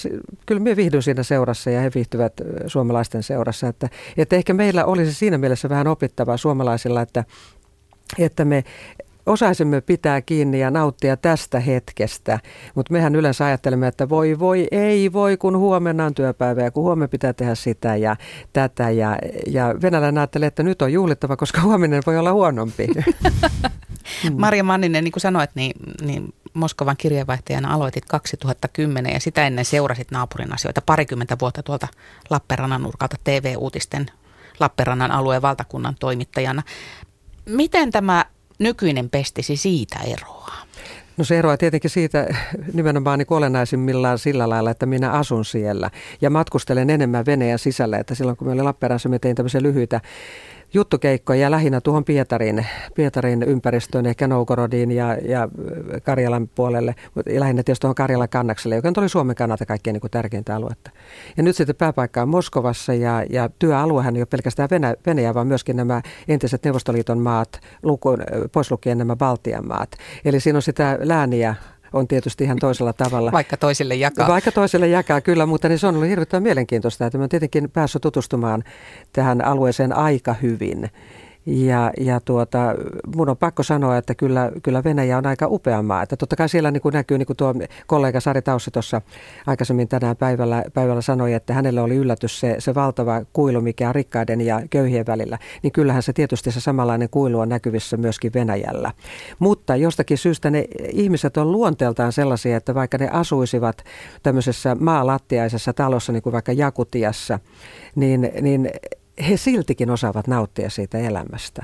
kyllä 0.47 0.61
minä 0.61 0.76
viihdyn 0.76 1.02
siinä 1.02 1.23
seurassa 1.23 1.71
ja 1.71 1.80
he 1.80 1.90
viihtyvät 1.94 2.33
suomalaisten 2.66 3.23
seurassa. 3.23 3.68
Että, 3.68 3.88
että 4.16 4.37
ehkä 4.37 4.54
meillä 4.54 4.85
olisi 4.85 5.14
siinä 5.14 5.38
mielessä 5.38 5.68
vähän 5.68 5.87
opittavaa 5.87 6.37
suomalaisilla, 6.37 7.02
että 7.02 7.25
että 8.18 8.44
me 8.44 8.64
osaisimme 9.26 9.81
pitää 9.81 10.21
kiinni 10.21 10.61
ja 10.61 10.71
nauttia 10.71 11.16
tästä 11.16 11.61
hetkestä, 11.61 12.38
mutta 12.75 12.93
mehän 12.93 13.14
yleensä 13.14 13.45
ajattelemme, 13.45 13.87
että 13.87 14.09
voi 14.09 14.38
voi, 14.38 14.69
ei 14.71 15.12
voi, 15.12 15.37
kun 15.37 15.59
huomenna 15.59 16.04
on 16.04 16.14
työpäivä 16.14 16.62
ja 16.62 16.71
kun 16.71 16.83
huomenna 16.83 17.09
pitää 17.09 17.33
tehdä 17.33 17.54
sitä 17.54 17.97
ja 17.97 18.16
tätä. 18.52 18.90
Ja, 18.90 19.19
ja 19.47 19.75
venäläinen 19.83 20.19
ajattelee, 20.19 20.47
että 20.47 20.62
nyt 20.62 20.83
on 20.83 20.93
juhlittava, 20.93 21.37
koska 21.37 21.61
huominen 21.61 22.02
voi 22.07 22.19
olla 22.19 22.33
huonompi. 22.33 22.88
Marja 24.38 24.64
Manninen, 24.64 25.04
niin 25.04 25.12
kuin 25.12 25.21
sanoit, 25.21 25.50
niin, 25.54 25.73
niin 26.02 26.35
Moskovan 26.54 26.97
kirjeenvaihtajana 26.97 27.75
aloitit 27.75 28.04
2010 28.04 29.12
ja 29.12 29.21
sitä 29.21 29.47
ennen 29.47 29.64
seurasit 29.64 30.11
naapurin 30.11 30.54
asioita 30.54 30.83
parikymmentä 30.83 31.37
vuotta 31.40 31.62
tuolta 31.62 31.88
Lappeenrannan 32.31 32.83
nurkalta 32.83 33.16
TV-uutisten 33.25 34.07
Lappeenrannan 34.61 35.11
alueen 35.11 35.43
valtakunnan 35.43 35.95
toimittajana. 36.00 36.62
Miten 37.47 37.90
tämä 37.90 38.25
nykyinen 38.58 39.11
pestisi 39.11 39.56
siitä 39.56 39.99
eroaa? 39.99 40.64
No 41.16 41.25
se 41.25 41.38
eroaa 41.38 41.56
tietenkin 41.56 41.90
siitä 41.90 42.26
nimenomaan 42.73 43.18
niin 43.18 43.26
olennaisimmillaan 43.30 44.18
sillä 44.18 44.49
lailla, 44.49 44.70
että 44.70 44.87
minä 44.87 45.11
asun 45.11 45.44
siellä 45.44 45.90
ja 46.20 46.30
matkustelen 46.30 46.90
enemmän 46.90 47.26
Venäjän 47.26 47.58
sisällä. 47.58 47.99
Että 47.99 48.14
silloin 48.14 48.37
kun 48.37 48.46
me 48.46 48.52
olin 48.52 48.64
Lappeenrannassa, 48.64 49.08
me 49.08 49.18
tein 49.18 49.37
tämmöisiä 49.37 49.62
lyhyitä 49.62 50.00
juttukeikkoja 50.75 51.40
ja 51.40 51.50
lähinnä 51.50 51.81
tuohon 51.81 52.04
Pietarin, 52.04 52.66
Pietarin 52.95 53.43
ympäristöön, 53.43 54.07
ehkä 54.07 54.28
Noukorodiin 54.28 54.90
ja, 54.90 55.14
ja 55.14 55.49
Karjalan 56.02 56.49
puolelle, 56.49 56.95
mutta 57.14 57.31
lähinnä 57.35 57.62
tietysti 57.62 57.81
tuohon 57.81 57.95
Karjalan 57.95 58.28
kannakselle, 58.28 58.76
joka 58.76 58.93
oli 58.97 59.09
Suomen 59.09 59.37
kannalta 59.37 59.66
kaikkein 59.66 59.95
niin 59.95 60.00
kuin 60.00 60.11
tärkeintä 60.11 60.57
aluetta. 60.57 60.90
Ja 61.37 61.43
nyt 61.43 61.57
sitten 61.57 61.76
pääpaikka 61.76 62.23
on 62.23 62.28
Moskovassa 62.28 62.95
ja, 62.95 63.25
ja 63.31 63.49
työaluehan 63.59 64.16
ei 64.16 64.21
ole 64.23 64.26
pelkästään 64.26 64.71
Venä, 64.71 64.95
Venäjä, 65.07 65.35
vaan 65.35 65.47
myöskin 65.47 65.76
nämä 65.76 66.02
entiset 66.28 66.64
Neuvostoliiton 66.64 67.19
maat, 67.19 67.61
luku, 67.83 68.16
pois 68.52 68.71
lukien 68.71 68.99
nämä 68.99 69.16
Baltian 69.16 69.69
maat. 69.69 69.90
Eli 70.25 70.40
siinä 70.40 70.59
on 70.59 70.62
sitä 70.62 70.99
lääniä 71.00 71.54
on 71.95 72.09
tietysti 72.09 72.45
ihan 72.45 72.59
toisella 72.59 72.93
tavalla. 72.93 73.33
Vaikka 73.33 73.57
toiselle 73.57 73.95
jakaa. 73.95 74.29
Vaikka 74.29 74.53
toiselle 74.53 74.89
jakaa, 74.89 75.21
kyllä, 75.21 75.47
mutta 75.47 75.69
niin 75.69 75.79
se 75.79 75.87
on 75.87 75.95
ollut 75.95 76.09
hirvittävän 76.09 76.43
mielenkiintoista, 76.43 77.07
että 77.07 77.19
mä 77.19 77.29
tietenkin 77.29 77.71
päässyt 77.71 78.03
tutustumaan 78.03 78.65
tähän 79.13 79.45
alueeseen 79.45 79.97
aika 79.97 80.35
hyvin. 80.43 80.91
Ja, 81.47 81.93
ja 82.01 82.21
tuota, 82.21 82.75
mun 83.17 83.29
on 83.29 83.37
pakko 83.37 83.63
sanoa, 83.63 83.97
että 83.97 84.15
kyllä, 84.15 84.53
kyllä 84.63 84.85
Venäjä 84.85 85.19
on 85.19 85.27
aika 85.27 85.47
upea 85.49 85.83
maa. 85.83 86.03
Että 86.03 86.17
totta 86.17 86.37
kai 86.37 86.49
siellä 86.49 86.71
niin 86.71 86.81
kuin 86.81 86.93
näkyy, 86.93 87.19
niin 87.19 87.27
kuin 87.27 87.37
tuo 87.37 87.55
kollega 87.87 88.21
Sari 88.21 88.43
Taussi 88.43 88.71
tuossa 88.71 89.03
aikaisemmin 89.47 89.89
tänään 89.89 90.17
päivällä, 90.17 90.65
päivällä 90.75 91.03
sanoi, 91.03 91.33
että 91.33 91.55
hänelle 91.55 91.81
oli 91.81 91.97
yllätys 91.97 92.41
se, 92.41 92.57
se 92.59 92.75
valtava 92.75 93.23
kuilu, 93.33 93.61
mikä 93.61 93.89
on 93.89 93.95
rikkaiden 93.95 94.41
ja 94.41 94.63
köyhien 94.71 95.07
välillä. 95.07 95.39
Niin 95.63 95.73
kyllähän 95.73 96.03
se 96.03 96.13
tietysti 96.13 96.51
se 96.51 96.61
samanlainen 96.61 97.09
kuilu 97.11 97.41
on 97.41 97.49
näkyvissä 97.49 97.97
myöskin 97.97 98.33
Venäjällä. 98.35 98.93
Mutta 99.39 99.77
jostakin 99.77 100.19
syystä 100.19 100.51
ne 100.51 100.65
ihmiset 100.93 101.37
on 101.37 101.53
luonteeltaan 101.53 102.13
sellaisia, 102.13 102.57
että 102.57 102.75
vaikka 102.75 102.99
ne 102.99 103.09
asuisivat 103.13 103.85
tämmöisessä 104.23 104.77
maalattiaisessa 104.81 105.73
talossa, 105.73 106.13
niin 106.13 106.23
kuin 106.23 106.33
vaikka 106.33 106.53
Jakutiassa, 106.53 107.39
niin, 107.95 108.33
niin 108.41 108.71
he 109.28 109.37
siltikin 109.37 109.90
osaavat 109.90 110.26
nauttia 110.26 110.71
siitä 110.71 110.99
elämästä. 110.99 111.62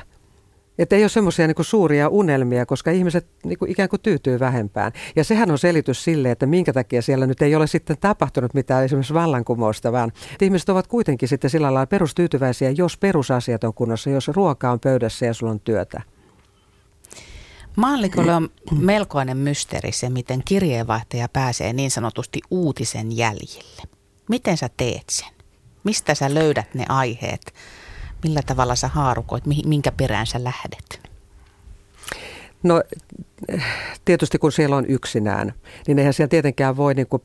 Että 0.78 0.96
ei 0.96 1.02
ole 1.02 1.08
semmoisia 1.08 1.46
niin 1.46 1.56
suuria 1.60 2.08
unelmia, 2.08 2.66
koska 2.66 2.90
ihmiset 2.90 3.26
niin 3.44 3.58
kuin 3.58 3.70
ikään 3.70 3.88
kuin 3.88 4.00
tyytyy 4.00 4.40
vähempään. 4.40 4.92
Ja 5.16 5.24
sehän 5.24 5.50
on 5.50 5.58
selitys 5.58 6.04
sille, 6.04 6.30
että 6.30 6.46
minkä 6.46 6.72
takia 6.72 7.02
siellä 7.02 7.26
nyt 7.26 7.42
ei 7.42 7.54
ole 7.54 7.66
sitten 7.66 7.96
tapahtunut 8.00 8.54
mitään 8.54 8.84
esimerkiksi 8.84 9.14
vallankumousta, 9.14 9.92
vaan 9.92 10.12
ihmiset 10.40 10.68
ovat 10.68 10.86
kuitenkin 10.86 11.28
sitten 11.28 11.50
sillä 11.50 11.74
lailla 11.74 11.86
perustyytyväisiä, 11.86 12.70
jos 12.70 12.96
perusasiat 12.96 13.64
on 13.64 13.74
kunnossa, 13.74 14.10
jos 14.10 14.28
ruoka 14.28 14.70
on 14.70 14.80
pöydässä 14.80 15.26
ja 15.26 15.34
sulla 15.34 15.52
on 15.52 15.60
työtä. 15.60 16.02
Maallikolle 17.76 18.34
on 18.34 18.48
melkoinen 18.78 19.36
mysteeri 19.36 19.92
se, 19.92 20.10
miten 20.10 20.42
kirjeenvaihtaja 20.44 21.28
pääsee 21.32 21.72
niin 21.72 21.90
sanotusti 21.90 22.40
uutisen 22.50 23.16
jäljille. 23.16 23.82
Miten 24.28 24.56
sä 24.56 24.70
teet 24.76 25.04
sen? 25.10 25.39
Mistä 25.84 26.14
sä 26.14 26.34
löydät 26.34 26.74
ne 26.74 26.84
aiheet? 26.88 27.54
Millä 28.22 28.40
tavalla 28.46 28.74
sä 28.74 28.88
haarukoit? 28.88 29.44
Minkä 29.46 29.92
perään 29.92 30.26
sä 30.26 30.44
lähdet? 30.44 31.10
No 32.62 32.82
tietysti 34.04 34.38
kun 34.38 34.52
siellä 34.52 34.76
on 34.76 34.86
yksinään, 34.86 35.52
niin 35.86 35.98
eihän 35.98 36.14
siellä 36.14 36.28
tietenkään 36.28 36.76
voi 36.76 36.94
niin 36.94 37.06
kuin 37.06 37.22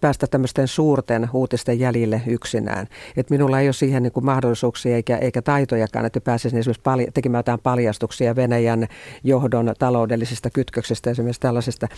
päästä 0.00 0.26
tämmöisten 0.26 0.68
suurten 0.68 1.30
uutisten 1.32 1.78
jäljille 1.78 2.22
yksinään. 2.26 2.86
Et 3.16 3.30
minulla 3.30 3.60
ei 3.60 3.66
ole 3.66 3.72
siihen 3.72 4.02
niin 4.02 4.12
kuin 4.12 4.24
mahdollisuuksia 4.24 4.96
eikä, 4.96 5.16
eikä 5.16 5.42
taitojakaan, 5.42 6.06
että 6.06 6.20
pääsisin 6.20 6.58
esimerkiksi 6.58 6.82
palja- 6.82 7.12
tekemään 7.14 7.38
jotain 7.38 7.60
paljastuksia 7.60 8.36
Venäjän 8.36 8.86
johdon 9.24 9.74
taloudellisista 9.78 10.50
kytköksistä 10.50 11.10
esimerkiksi 11.10 11.40
tällaisista, 11.40 11.88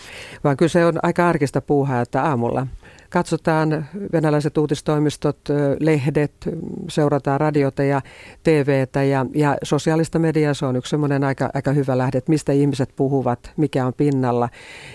vaan 0.44 0.56
kyllä 0.56 0.70
se 0.70 0.86
on 0.86 0.98
aika 1.02 1.28
arkista 1.28 1.60
puuhaa, 1.60 2.00
että 2.00 2.22
aamulla– 2.22 2.66
katsotaan 3.10 3.86
venäläiset 4.12 4.58
uutistoimistot, 4.58 5.38
lehdet, 5.80 6.32
seurataan 6.88 7.40
radiota 7.40 7.82
ja 7.82 8.00
TVtä 8.42 9.02
ja, 9.02 9.26
ja 9.34 9.56
sosiaalista 9.62 10.18
mediaa. 10.18 10.54
Se 10.54 10.66
on 10.66 10.76
yksi 10.76 10.90
semmoinen 10.90 11.24
aika, 11.24 11.50
aika 11.54 11.72
hyvä 11.72 11.98
lähde, 11.98 12.18
että 12.18 12.30
mistä 12.30 12.52
ihmiset 12.52 12.90
puhuvat, 12.96 13.52
mikä 13.56 13.86
on 13.86 13.94
pinnalla. 13.94 14.48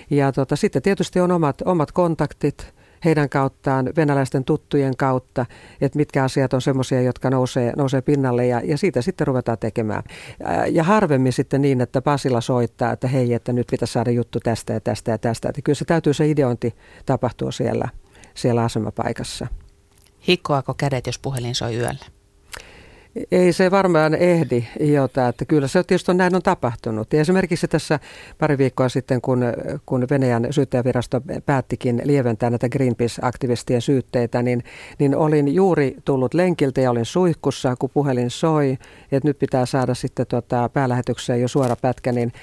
Ja 0.10 0.32
tota, 0.32 0.56
sitten 0.56 0.82
tietysti 0.82 1.20
on 1.20 1.32
omat, 1.32 1.62
omat 1.66 1.92
kontaktit 1.92 2.74
heidän 3.06 3.30
kauttaan, 3.30 3.90
venäläisten 3.96 4.46
tuttujen 4.46 4.98
kautta, 4.98 5.46
että 5.82 5.98
mitkä 5.98 6.24
asiat 6.24 6.54
on 6.54 6.62
semmoisia, 6.62 7.02
jotka 7.02 7.30
nousee, 7.30 7.74
nousee 7.78 8.02
pinnalle 8.02 8.48
ja, 8.48 8.62
ja 8.64 8.78
siitä 8.78 9.02
sitten 9.02 9.28
ruvetaan 9.28 9.58
tekemään. 9.58 10.04
Ja 10.72 10.84
harvemmin 10.84 11.34
sitten 11.34 11.62
niin, 11.62 11.82
että 11.82 12.02
Pasilla 12.02 12.42
soittaa, 12.42 12.92
että 12.92 13.08
hei, 13.08 13.34
että 13.34 13.54
nyt 13.54 13.68
pitäisi 13.72 13.94
saada 13.94 14.12
juttu 14.12 14.40
tästä 14.40 14.74
ja 14.74 14.80
tästä 14.80 15.12
ja 15.12 15.18
tästä. 15.18 15.50
Että 15.50 15.62
kyllä 15.62 15.76
se 15.76 15.86
täytyy 15.86 16.14
se 16.14 16.30
ideointi 16.30 16.76
tapahtua 17.06 17.52
siellä 17.52 17.90
siellä 18.34 18.64
asemapaikassa. 18.64 19.48
Hikkoako 20.28 20.74
kädet, 20.74 21.08
jos 21.08 21.20
puhelin 21.20 21.56
soi 21.56 21.76
yöllä? 21.76 22.21
Ei 23.32 23.54
se 23.54 23.72
varmaan 23.72 24.16
ehdi 24.16 24.68
jota, 24.80 25.28
että 25.28 25.46
kyllä 25.46 25.68
se 25.68 25.84
tietysti 25.84 26.12
on 26.12 26.18
näin 26.18 26.36
on 26.36 26.42
tapahtunut. 26.42 27.14
Ja 27.14 27.22
esimerkiksi 27.22 27.68
tässä 27.68 28.00
pari 28.38 28.58
viikkoa 28.58 28.90
sitten, 28.90 29.22
kun, 29.22 29.44
kun 29.86 30.08
Venäjän 30.10 30.48
syyttäjävirasto 30.50 31.22
päättikin 31.46 32.02
lieventää 32.06 32.50
näitä 32.50 32.70
Greenpeace-aktivistien 32.70 33.82
syytteitä, 33.82 34.42
niin, 34.42 34.64
niin 35.00 35.16
olin 35.16 35.56
juuri 35.56 35.96
tullut 36.06 36.34
lenkiltä 36.34 36.82
ja 36.82 36.92
olin 36.92 37.06
suihkussa, 37.06 37.76
kun 37.80 37.90
puhelin 37.94 38.30
soi, 38.30 38.78
että 39.12 39.30
nyt 39.30 39.40
pitää 39.40 39.66
saada 39.66 39.94
sitten 39.94 40.28
tota 40.28 40.70
päälähetykseen 40.70 41.42
jo 41.42 41.48
suora 41.48 41.76
pätkä, 41.76 42.12
niin 42.12 42.34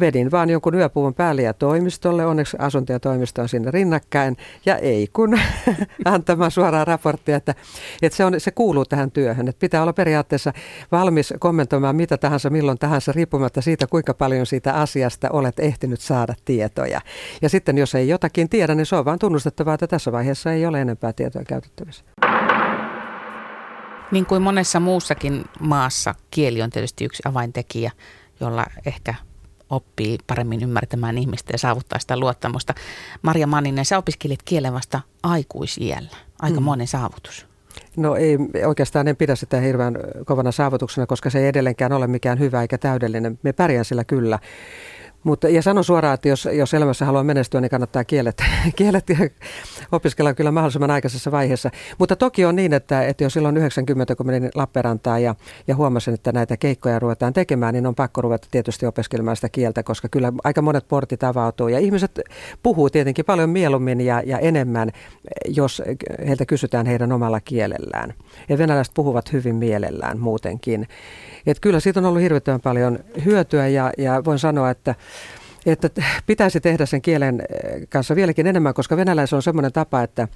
vedin 0.00 0.30
vaan 0.30 0.50
jonkun 0.50 0.74
yöpuvun 0.74 1.14
päälle 1.14 1.42
ja 1.42 1.52
toimistolle, 1.52 2.26
onneksi 2.26 2.56
asunto 2.60 2.92
ja 2.92 3.00
toimisto 3.00 3.42
on 3.42 3.48
sinne 3.48 3.70
rinnakkain, 3.70 4.36
ja 4.66 4.76
ei 4.76 5.08
kun 5.12 5.40
antamaan 6.04 6.50
suoraan 6.50 6.86
raporttia, 6.86 7.36
että, 7.36 7.54
että 8.02 8.16
se, 8.16 8.24
on, 8.24 8.40
se 8.40 8.50
kuuluu 8.50 8.84
tähän 8.84 9.10
työhön, 9.10 9.48
että 9.48 9.60
pitää 9.60 9.82
olla 9.82 9.92
periaatteessa 9.92 10.17
periaatteessa 10.18 10.52
valmis 10.92 11.34
kommentoimaan 11.38 11.96
mitä 11.96 12.18
tahansa 12.18 12.50
milloin 12.50 12.78
tahansa 12.78 13.12
riippumatta 13.12 13.60
siitä, 13.60 13.86
kuinka 13.86 14.14
paljon 14.14 14.46
siitä 14.46 14.74
asiasta 14.74 15.30
olet 15.30 15.60
ehtinyt 15.60 16.00
saada 16.00 16.34
tietoja. 16.44 17.00
Ja 17.42 17.48
sitten 17.48 17.78
jos 17.78 17.94
ei 17.94 18.08
jotakin 18.08 18.48
tiedä, 18.48 18.74
niin 18.74 18.86
se 18.86 18.96
on 18.96 19.04
vain 19.04 19.18
tunnustettavaa, 19.18 19.74
että 19.74 19.86
tässä 19.86 20.12
vaiheessa 20.12 20.52
ei 20.52 20.66
ole 20.66 20.80
enempää 20.80 21.12
tietoa 21.12 21.42
käytettävissä. 21.44 22.04
Niin 24.10 24.26
kuin 24.26 24.42
monessa 24.42 24.80
muussakin 24.80 25.44
maassa, 25.60 26.14
kieli 26.30 26.62
on 26.62 26.70
tietysti 26.70 27.04
yksi 27.04 27.22
avaintekijä, 27.24 27.92
jolla 28.40 28.66
ehkä 28.86 29.14
oppii 29.70 30.18
paremmin 30.26 30.62
ymmärtämään 30.62 31.18
ihmistä 31.18 31.52
ja 31.52 31.58
saavuttaa 31.58 31.98
sitä 31.98 32.16
luottamusta. 32.16 32.74
Maria 33.22 33.46
Manninen, 33.46 33.84
sä 33.84 33.98
opiskelit 33.98 34.42
kielen 34.42 34.72
vasta 34.72 35.00
aikuisiellä. 35.22 36.16
Aika 36.42 36.60
mm. 36.60 36.64
monen 36.64 36.86
saavutus. 36.86 37.47
No 37.98 38.16
ei, 38.16 38.38
oikeastaan 38.66 39.08
en 39.08 39.16
pidä 39.16 39.34
sitä 39.34 39.60
hirveän 39.60 39.98
kovana 40.24 40.52
saavutuksena, 40.52 41.06
koska 41.06 41.30
se 41.30 41.38
ei 41.38 41.46
edelleenkään 41.46 41.92
ole 41.92 42.06
mikään 42.06 42.38
hyvä 42.38 42.62
eikä 42.62 42.78
täydellinen. 42.78 43.38
Me 43.42 43.52
pärjään 43.52 43.84
sillä 43.84 44.04
kyllä. 44.04 44.38
Mutta, 45.24 45.48
ja 45.48 45.62
sanon 45.62 45.84
suoraan, 45.84 46.14
että 46.14 46.28
jos, 46.28 46.48
jos 46.52 46.74
elämässä 46.74 47.04
haluaa 47.04 47.24
menestyä, 47.24 47.60
niin 47.60 47.70
kannattaa 47.70 48.04
kielet, 48.04 48.42
kielet 48.76 49.06
opiskella 49.92 50.34
kyllä 50.34 50.50
mahdollisimman 50.50 50.90
aikaisessa 50.90 51.30
vaiheessa. 51.30 51.70
Mutta 51.98 52.16
toki 52.16 52.44
on 52.44 52.56
niin, 52.56 52.72
että, 52.72 53.06
että 53.06 53.24
jos 53.24 53.32
silloin 53.32 53.56
90, 53.56 54.16
kun 54.16 54.26
menin 54.26 54.50
Lappeenrantaan 54.54 55.22
ja, 55.22 55.34
ja 55.66 55.76
huomasin, 55.76 56.14
että 56.14 56.32
näitä 56.32 56.56
keikkoja 56.56 56.98
ruvetaan 56.98 57.32
tekemään, 57.32 57.74
niin 57.74 57.86
on 57.86 57.94
pakko 57.94 58.22
ruveta 58.22 58.48
tietysti 58.50 58.86
opiskelemaan 58.86 59.36
sitä 59.36 59.48
kieltä, 59.48 59.82
koska 59.82 60.08
kyllä 60.08 60.32
aika 60.44 60.62
monet 60.62 60.88
portit 60.88 61.24
avautuu. 61.24 61.68
Ja 61.68 61.78
ihmiset 61.78 62.20
puhuu 62.62 62.90
tietenkin 62.90 63.24
paljon 63.24 63.50
mieluummin 63.50 64.00
ja, 64.00 64.22
ja 64.26 64.38
enemmän, 64.38 64.90
jos 65.46 65.82
heiltä 66.26 66.46
kysytään 66.46 66.86
heidän 66.86 67.12
omalla 67.12 67.40
kielellään. 67.40 68.14
Ja 68.48 68.58
venäläiset 68.58 68.94
puhuvat 68.94 69.32
hyvin 69.32 69.54
mielellään 69.54 70.18
muutenkin. 70.18 70.88
Että 71.46 71.60
kyllä 71.60 71.80
siitä 71.80 72.00
on 72.00 72.06
ollut 72.06 72.22
hirvittävän 72.22 72.60
paljon 72.60 72.98
hyötyä 73.24 73.68
ja, 73.68 73.92
ja 73.98 74.24
voin 74.24 74.38
sanoa, 74.38 74.70
että 74.70 74.94
että 75.66 75.90
pitäisi 76.26 76.60
tehdä 76.60 76.86
sen 76.86 77.02
kielen 77.02 77.40
eh, 77.40 77.88
kanssa 77.88 78.16
vieläkin 78.16 78.46
enemmän, 78.46 78.74
koska 78.74 78.96
venäläisellä 78.96 79.38
on 79.38 79.42
semmoinen 79.42 79.72
tapa, 79.72 80.02
että 80.02 80.28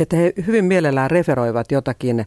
että 0.00 0.16
he 0.16 0.32
hyvin 0.46 0.64
mielellään 0.64 1.10
referoivat 1.10 1.72
jotakin, 1.72 2.20
eh, 2.20 2.26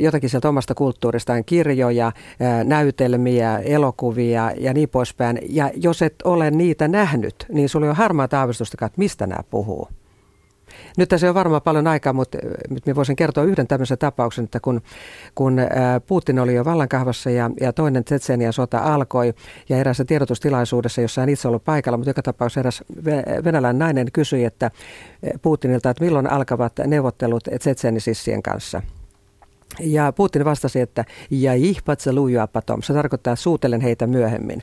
jotakin 0.00 0.30
sieltä 0.30 0.48
omasta 0.48 0.74
kulttuuristaan, 0.74 1.44
kirjoja, 1.44 2.12
eh, 2.40 2.64
näytelmiä, 2.64 3.58
elokuvia 3.58 4.52
ja 4.58 4.72
niin 4.72 4.88
poispäin. 4.88 5.38
Ja 5.48 5.70
jos 5.74 6.02
et 6.02 6.14
ole 6.24 6.50
niitä 6.50 6.88
nähnyt, 6.88 7.46
niin 7.52 7.68
sulla 7.68 7.90
on 7.90 7.96
harmaa 7.96 8.28
aavistusta, 8.32 8.86
että 8.86 8.98
mistä 8.98 9.26
nämä 9.26 9.42
puhuu. 9.50 9.88
Nyt 10.96 11.08
tässä 11.08 11.28
on 11.28 11.34
varmaan 11.34 11.62
paljon 11.62 11.86
aikaa, 11.86 12.12
mutta 12.12 12.38
nyt 12.70 12.86
minä 12.86 12.96
voisin 12.96 13.16
kertoa 13.16 13.44
yhden 13.44 13.66
tämmöisen 13.66 13.98
tapauksen, 13.98 14.44
että 14.44 14.60
kun, 14.60 14.82
kun 15.34 15.60
Putin 16.06 16.38
oli 16.38 16.54
jo 16.54 16.64
vallankahvassa 16.64 17.30
ja, 17.30 17.50
ja 17.60 17.72
toinen 17.72 18.04
Tsetsenian 18.04 18.52
sota 18.52 18.78
alkoi 18.78 19.34
ja 19.68 19.76
erässä 19.76 20.04
tiedotustilaisuudessa, 20.04 21.00
jossa 21.00 21.22
en 21.22 21.28
itse 21.28 21.48
ollut 21.48 21.64
paikalla, 21.64 21.96
mutta 21.96 22.10
joka 22.10 22.22
tapauksessa 22.22 22.60
eräs 22.60 22.84
venäläinen 23.44 23.78
nainen 23.78 24.12
kysyi, 24.12 24.44
että 24.44 24.70
Putinilta, 25.42 25.90
että 25.90 26.04
milloin 26.04 26.30
alkavat 26.30 26.72
neuvottelut 26.86 27.44
Tsetsenisissien 27.58 28.42
kanssa. 28.42 28.82
Ja 29.80 30.12
Putin 30.12 30.44
vastasi, 30.44 30.80
että 30.80 31.04
ja 31.30 31.54
ihpat 31.54 32.00
se 32.00 32.10
Se 32.82 32.92
tarkoittaa, 32.92 33.36
suutelen 33.36 33.80
heitä 33.80 34.06
myöhemmin. 34.06 34.62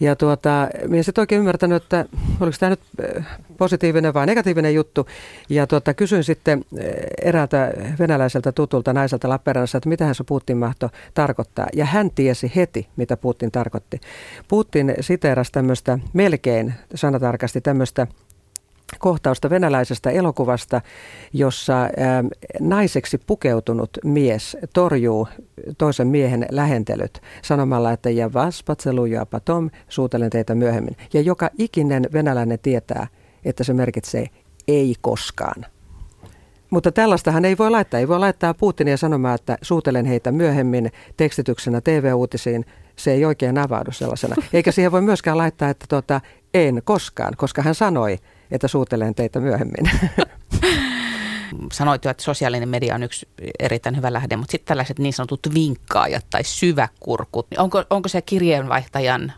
Ja 0.00 0.16
tuota, 0.16 0.68
minä 0.86 1.02
sitten 1.02 1.22
oikein 1.22 1.38
ymmärtänyt, 1.38 1.82
että 1.82 2.04
oliko 2.40 2.56
tämä 2.60 2.70
nyt 2.70 2.80
äh, 3.16 3.26
positiivinen 3.56 4.14
vai 4.14 4.26
negatiivinen 4.26 4.74
juttu. 4.74 5.06
Ja 5.48 5.66
tuota, 5.66 5.94
kysyin 5.94 6.24
sitten 6.24 6.64
äh, 6.78 6.84
eräältä 7.22 7.72
venäläiseltä 7.98 8.52
tutulta 8.52 8.92
naiselta 8.92 9.28
Lappeenrannassa, 9.28 9.78
että 9.78 9.88
mitä 9.88 10.14
se 10.14 10.24
Putin 10.24 10.56
mahto 10.56 10.90
tarkoittaa. 11.14 11.66
Ja 11.72 11.84
hän 11.84 12.10
tiesi 12.10 12.52
heti, 12.56 12.88
mitä 12.96 13.16
Putin 13.16 13.50
tarkoitti. 13.50 14.00
Putin 14.48 14.94
siteerasi 15.00 15.52
tämmöistä 15.52 15.98
melkein 16.12 16.74
sanatarkasti 16.94 17.60
tämmöistä 17.60 18.06
kohtausta 18.98 19.50
venäläisestä 19.50 20.10
elokuvasta, 20.10 20.80
jossa 21.32 21.82
ä, 21.82 21.88
naiseksi 22.60 23.18
pukeutunut 23.18 23.90
mies 24.04 24.56
torjuu 24.74 25.28
toisen 25.78 26.08
miehen 26.08 26.46
lähentelyt 26.50 27.20
sanomalla, 27.42 27.92
että 27.92 28.10
ja 28.10 28.32
vaspatselu 28.32 29.06
ja 29.06 29.26
patom, 29.26 29.70
suutelen 29.88 30.30
teitä 30.30 30.54
myöhemmin. 30.54 30.96
Ja 31.14 31.20
joka 31.20 31.50
ikinen 31.58 32.06
venäläinen 32.12 32.58
tietää, 32.58 33.06
että 33.44 33.64
se 33.64 33.72
merkitsee 33.72 34.26
ei 34.68 34.94
koskaan. 35.00 35.66
Mutta 36.70 36.92
tällaistahan 36.92 37.44
ei 37.44 37.58
voi 37.58 37.70
laittaa. 37.70 38.00
Ei 38.00 38.08
voi 38.08 38.18
laittaa 38.18 38.54
Putinia 38.54 38.96
sanomaan, 38.96 39.34
että 39.34 39.58
suutelen 39.62 40.06
heitä 40.06 40.32
myöhemmin 40.32 40.90
tekstityksenä 41.16 41.80
TV-uutisiin. 41.80 42.64
Se 42.96 43.12
ei 43.12 43.24
oikein 43.24 43.58
avaudu 43.58 43.92
sellaisena. 43.92 44.36
Eikä 44.52 44.72
siihen 44.72 44.92
voi 44.92 45.02
myöskään 45.02 45.38
laittaa, 45.38 45.70
että 45.70 45.86
tota, 45.88 46.20
en 46.54 46.82
koskaan, 46.84 47.34
koska 47.36 47.62
hän 47.62 47.74
sanoi, 47.74 48.18
että 48.50 48.68
suutelen 48.68 49.14
teitä 49.14 49.40
myöhemmin. 49.40 49.90
Sanoit 51.72 52.04
jo, 52.04 52.10
että 52.10 52.22
sosiaalinen 52.22 52.68
media 52.68 52.94
on 52.94 53.02
yksi 53.02 53.28
erittäin 53.58 53.96
hyvä 53.96 54.12
lähde, 54.12 54.36
mutta 54.36 54.52
sitten 54.52 54.68
tällaiset 54.68 54.98
niin 54.98 55.12
sanotut 55.12 55.40
vinkkaajat 55.54 56.26
tai 56.30 56.44
syväkurkut, 56.44 57.46
niin 57.50 57.60
onko, 57.60 57.84
onko 57.90 58.08
se 58.08 58.22
kirjeenvaihtajan 58.22 59.32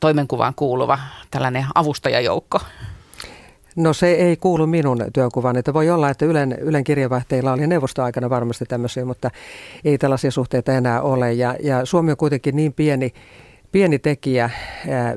toimenkuvaan 0.00 0.54
kuuluva 0.54 0.98
tällainen 1.30 1.66
avustajajoukko? 1.74 2.60
No 3.76 3.92
se 3.92 4.12
ei 4.12 4.36
kuulu 4.36 4.66
minun 4.66 5.04
työnkuvaan. 5.12 5.56
Että 5.56 5.74
voi 5.74 5.90
olla, 5.90 6.10
että 6.10 6.24
Ylen, 6.24 6.52
Ylen 6.52 6.84
kirjeenvaihtajilla 6.84 7.52
oli 7.52 7.66
neuvostoaikana 7.66 8.30
varmasti 8.30 8.64
tämmöisiä, 8.64 9.04
mutta 9.04 9.30
ei 9.84 9.98
tällaisia 9.98 10.30
suhteita 10.30 10.72
enää 10.72 11.02
ole. 11.02 11.32
Ja, 11.32 11.56
ja 11.62 11.84
Suomi 11.84 12.10
on 12.10 12.16
kuitenkin 12.16 12.56
niin 12.56 12.72
pieni, 12.72 13.12
pieni 13.72 13.98
tekijä 13.98 14.50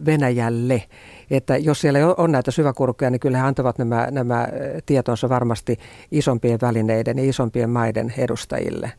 Venäjälle, 0.06 0.84
että 1.32 1.58
jos 1.58 1.82
siellä 1.82 2.00
on 2.18 2.32
näitä 2.32 2.52
syväkurkkuja, 2.52 3.10
niin 3.10 3.20
kyllä 3.20 3.38
he 3.38 3.44
antavat 3.44 3.78
nämä, 3.78 4.08
nämä 4.12 4.48
tietonsa 4.86 5.30
varmasti 5.30 5.80
isompien 6.12 6.60
välineiden 6.62 7.18
ja 7.18 7.30
isompien 7.30 7.70
maiden 7.70 8.14
edustajille. 8.18 8.92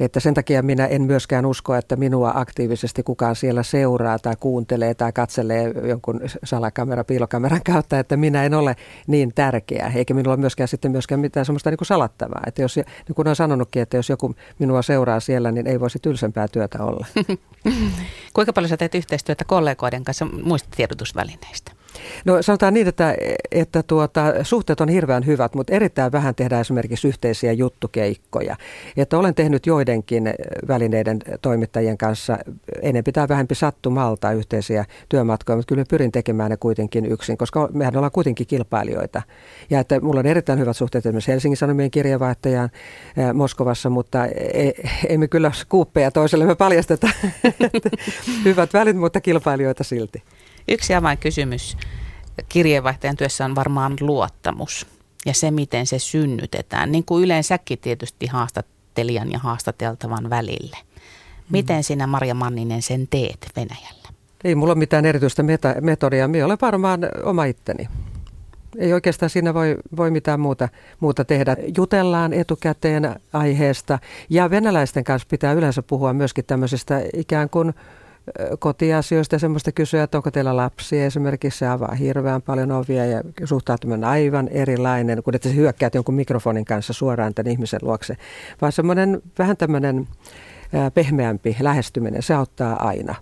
Että 0.00 0.20
sen 0.20 0.34
takia 0.34 0.62
minä 0.62 0.86
en 0.86 1.02
myöskään 1.02 1.46
usko, 1.46 1.74
että 1.74 1.96
minua 1.96 2.32
aktiivisesti 2.34 3.02
kukaan 3.02 3.36
siellä 3.36 3.62
seuraa 3.62 4.18
tai 4.18 4.34
kuuntelee 4.40 4.94
tai 4.94 5.12
katselee 5.12 5.72
jonkun 5.88 6.20
salakamera, 6.44 7.04
piilokameran 7.04 7.60
kautta, 7.72 7.98
että 7.98 8.16
minä 8.16 8.44
en 8.44 8.54
ole 8.54 8.76
niin 9.06 9.32
tärkeä, 9.34 9.92
eikä 9.94 10.14
minulla 10.14 10.34
ole 10.34 10.40
myöskään 10.40 10.68
sitten 10.68 10.90
myöskään 10.90 11.20
mitään 11.20 11.46
semmoista 11.46 11.70
niin 11.70 11.78
kuin 11.78 11.86
salattavaa. 11.86 12.42
Että 12.46 12.62
jos, 12.62 12.76
niin 12.76 13.14
kuin 13.14 13.28
olen 13.28 13.36
sanonutkin, 13.36 13.82
että 13.82 13.96
jos 13.96 14.08
joku 14.08 14.34
minua 14.58 14.82
seuraa 14.82 15.20
siellä, 15.20 15.52
niin 15.52 15.66
ei 15.66 15.80
voisi 15.80 15.98
tylsempää 15.98 16.48
työtä 16.48 16.84
olla. 16.84 17.06
Kuinka 18.34 18.52
paljon 18.52 18.68
sä 18.68 18.76
teet 18.76 18.94
yhteistyötä 18.94 19.44
kollegoiden 19.44 20.04
kanssa 20.04 20.24
muista 20.24 20.68
tiedotusvälineistä? 20.76 21.75
No 22.24 22.42
sanotaan 22.42 22.74
niin, 22.74 22.88
että, 22.88 23.14
että 23.50 23.82
tuota, 23.82 24.24
suhteet 24.42 24.80
on 24.80 24.88
hirveän 24.88 25.26
hyvät, 25.26 25.54
mutta 25.54 25.74
erittäin 25.74 26.12
vähän 26.12 26.34
tehdään 26.34 26.60
esimerkiksi 26.60 27.08
yhteisiä 27.08 27.52
juttukeikkoja. 27.52 28.56
Että 28.96 29.18
olen 29.18 29.34
tehnyt 29.34 29.66
joidenkin 29.66 30.34
välineiden 30.68 31.18
toimittajien 31.42 31.98
kanssa 31.98 32.38
enempi 32.82 33.12
tai 33.12 33.28
vähempi 33.28 33.54
sattumalta 33.54 34.32
yhteisiä 34.32 34.84
työmatkoja, 35.08 35.56
mutta 35.56 35.68
kyllä 35.68 35.84
pyrin 35.90 36.12
tekemään 36.12 36.50
ne 36.50 36.56
kuitenkin 36.56 37.06
yksin, 37.06 37.36
koska 37.36 37.68
mehän 37.72 37.96
ollaan 37.96 38.12
kuitenkin 38.12 38.46
kilpailijoita. 38.46 39.22
Ja 39.70 39.80
että 39.80 40.00
mulla 40.00 40.20
on 40.20 40.26
erittäin 40.26 40.58
hyvät 40.58 40.76
suhteet 40.76 41.06
esimerkiksi 41.06 41.32
Helsingin 41.32 41.56
Sanomien 41.56 41.90
kirjeenvaihtajaan 41.90 42.70
Moskovassa, 43.34 43.90
mutta 43.90 44.26
ei, 44.26 44.74
ei 45.08 45.18
me 45.18 45.28
kyllä 45.28 45.52
kuuppeja 45.68 46.10
toiselle 46.10 46.46
me 46.46 46.54
paljasteta. 46.54 47.08
hyvät 48.44 48.72
välit, 48.72 48.96
mutta 48.96 49.20
kilpailijoita 49.20 49.84
silti. 49.84 50.22
Yksi 50.68 50.94
avainkysymys 50.94 51.76
kirjeenvaihtajan 52.48 53.16
työssä 53.16 53.44
on 53.44 53.54
varmaan 53.54 53.96
luottamus 54.00 54.86
ja 55.26 55.34
se, 55.34 55.50
miten 55.50 55.86
se 55.86 55.98
synnytetään, 55.98 56.92
niin 56.92 57.04
kuin 57.04 57.24
yleensäkin 57.24 57.78
tietysti 57.78 58.26
haastattelijan 58.26 59.32
ja 59.32 59.38
haastateltavan 59.38 60.30
välille. 60.30 60.76
Miten 61.50 61.84
sinä 61.84 62.06
Maria 62.06 62.34
Manninen 62.34 62.82
sen 62.82 63.08
teet 63.08 63.46
Venäjällä? 63.56 64.08
Ei 64.44 64.54
mulla 64.54 64.72
ole 64.72 64.78
mitään 64.78 65.04
erityistä 65.04 65.42
meta- 65.42 65.80
metodia. 65.80 66.28
Minä 66.28 66.44
olen 66.46 66.58
varmaan 66.60 67.00
oma 67.24 67.44
itteni. 67.44 67.88
Ei 68.78 68.92
oikeastaan 68.92 69.30
siinä 69.30 69.54
voi, 69.54 69.76
voi 69.96 70.10
mitään 70.10 70.40
muuta, 70.40 70.68
muuta 71.00 71.24
tehdä. 71.24 71.56
Jutellaan 71.76 72.32
etukäteen 72.32 73.20
aiheesta 73.32 73.98
ja 74.30 74.50
venäläisten 74.50 75.04
kanssa 75.04 75.28
pitää 75.30 75.52
yleensä 75.52 75.82
puhua 75.82 76.12
myöskin 76.12 76.44
tämmöisestä 76.44 77.02
ikään 77.14 77.50
kuin– 77.50 77.74
kotiasioista 78.58 79.34
ja 79.34 79.38
semmoista 79.38 79.72
kysyä, 79.72 80.02
että 80.02 80.18
onko 80.18 80.30
teillä 80.30 80.56
lapsia 80.56 81.06
esimerkiksi. 81.06 81.58
Se 81.58 81.66
avaa 81.66 81.94
hirveän 81.94 82.42
paljon 82.42 82.72
ovia 82.72 83.06
ja 83.06 83.22
suhtautuminen 83.44 84.04
aivan 84.04 84.48
erilainen, 84.48 85.22
kun 85.22 85.34
että 85.34 85.48
sä 85.48 85.54
hyökkäät 85.54 85.94
jonkun 85.94 86.14
mikrofonin 86.14 86.64
kanssa 86.64 86.92
suoraan 86.92 87.34
tämän 87.34 87.52
ihmisen 87.52 87.80
luokse. 87.82 88.16
Vaan 88.60 88.72
semmoinen 88.72 89.22
vähän 89.38 89.56
tämmöinen 89.56 90.08
pehmeämpi 90.94 91.56
lähestyminen, 91.60 92.22
se 92.22 92.34
auttaa 92.34 92.86
aina. 92.86 93.14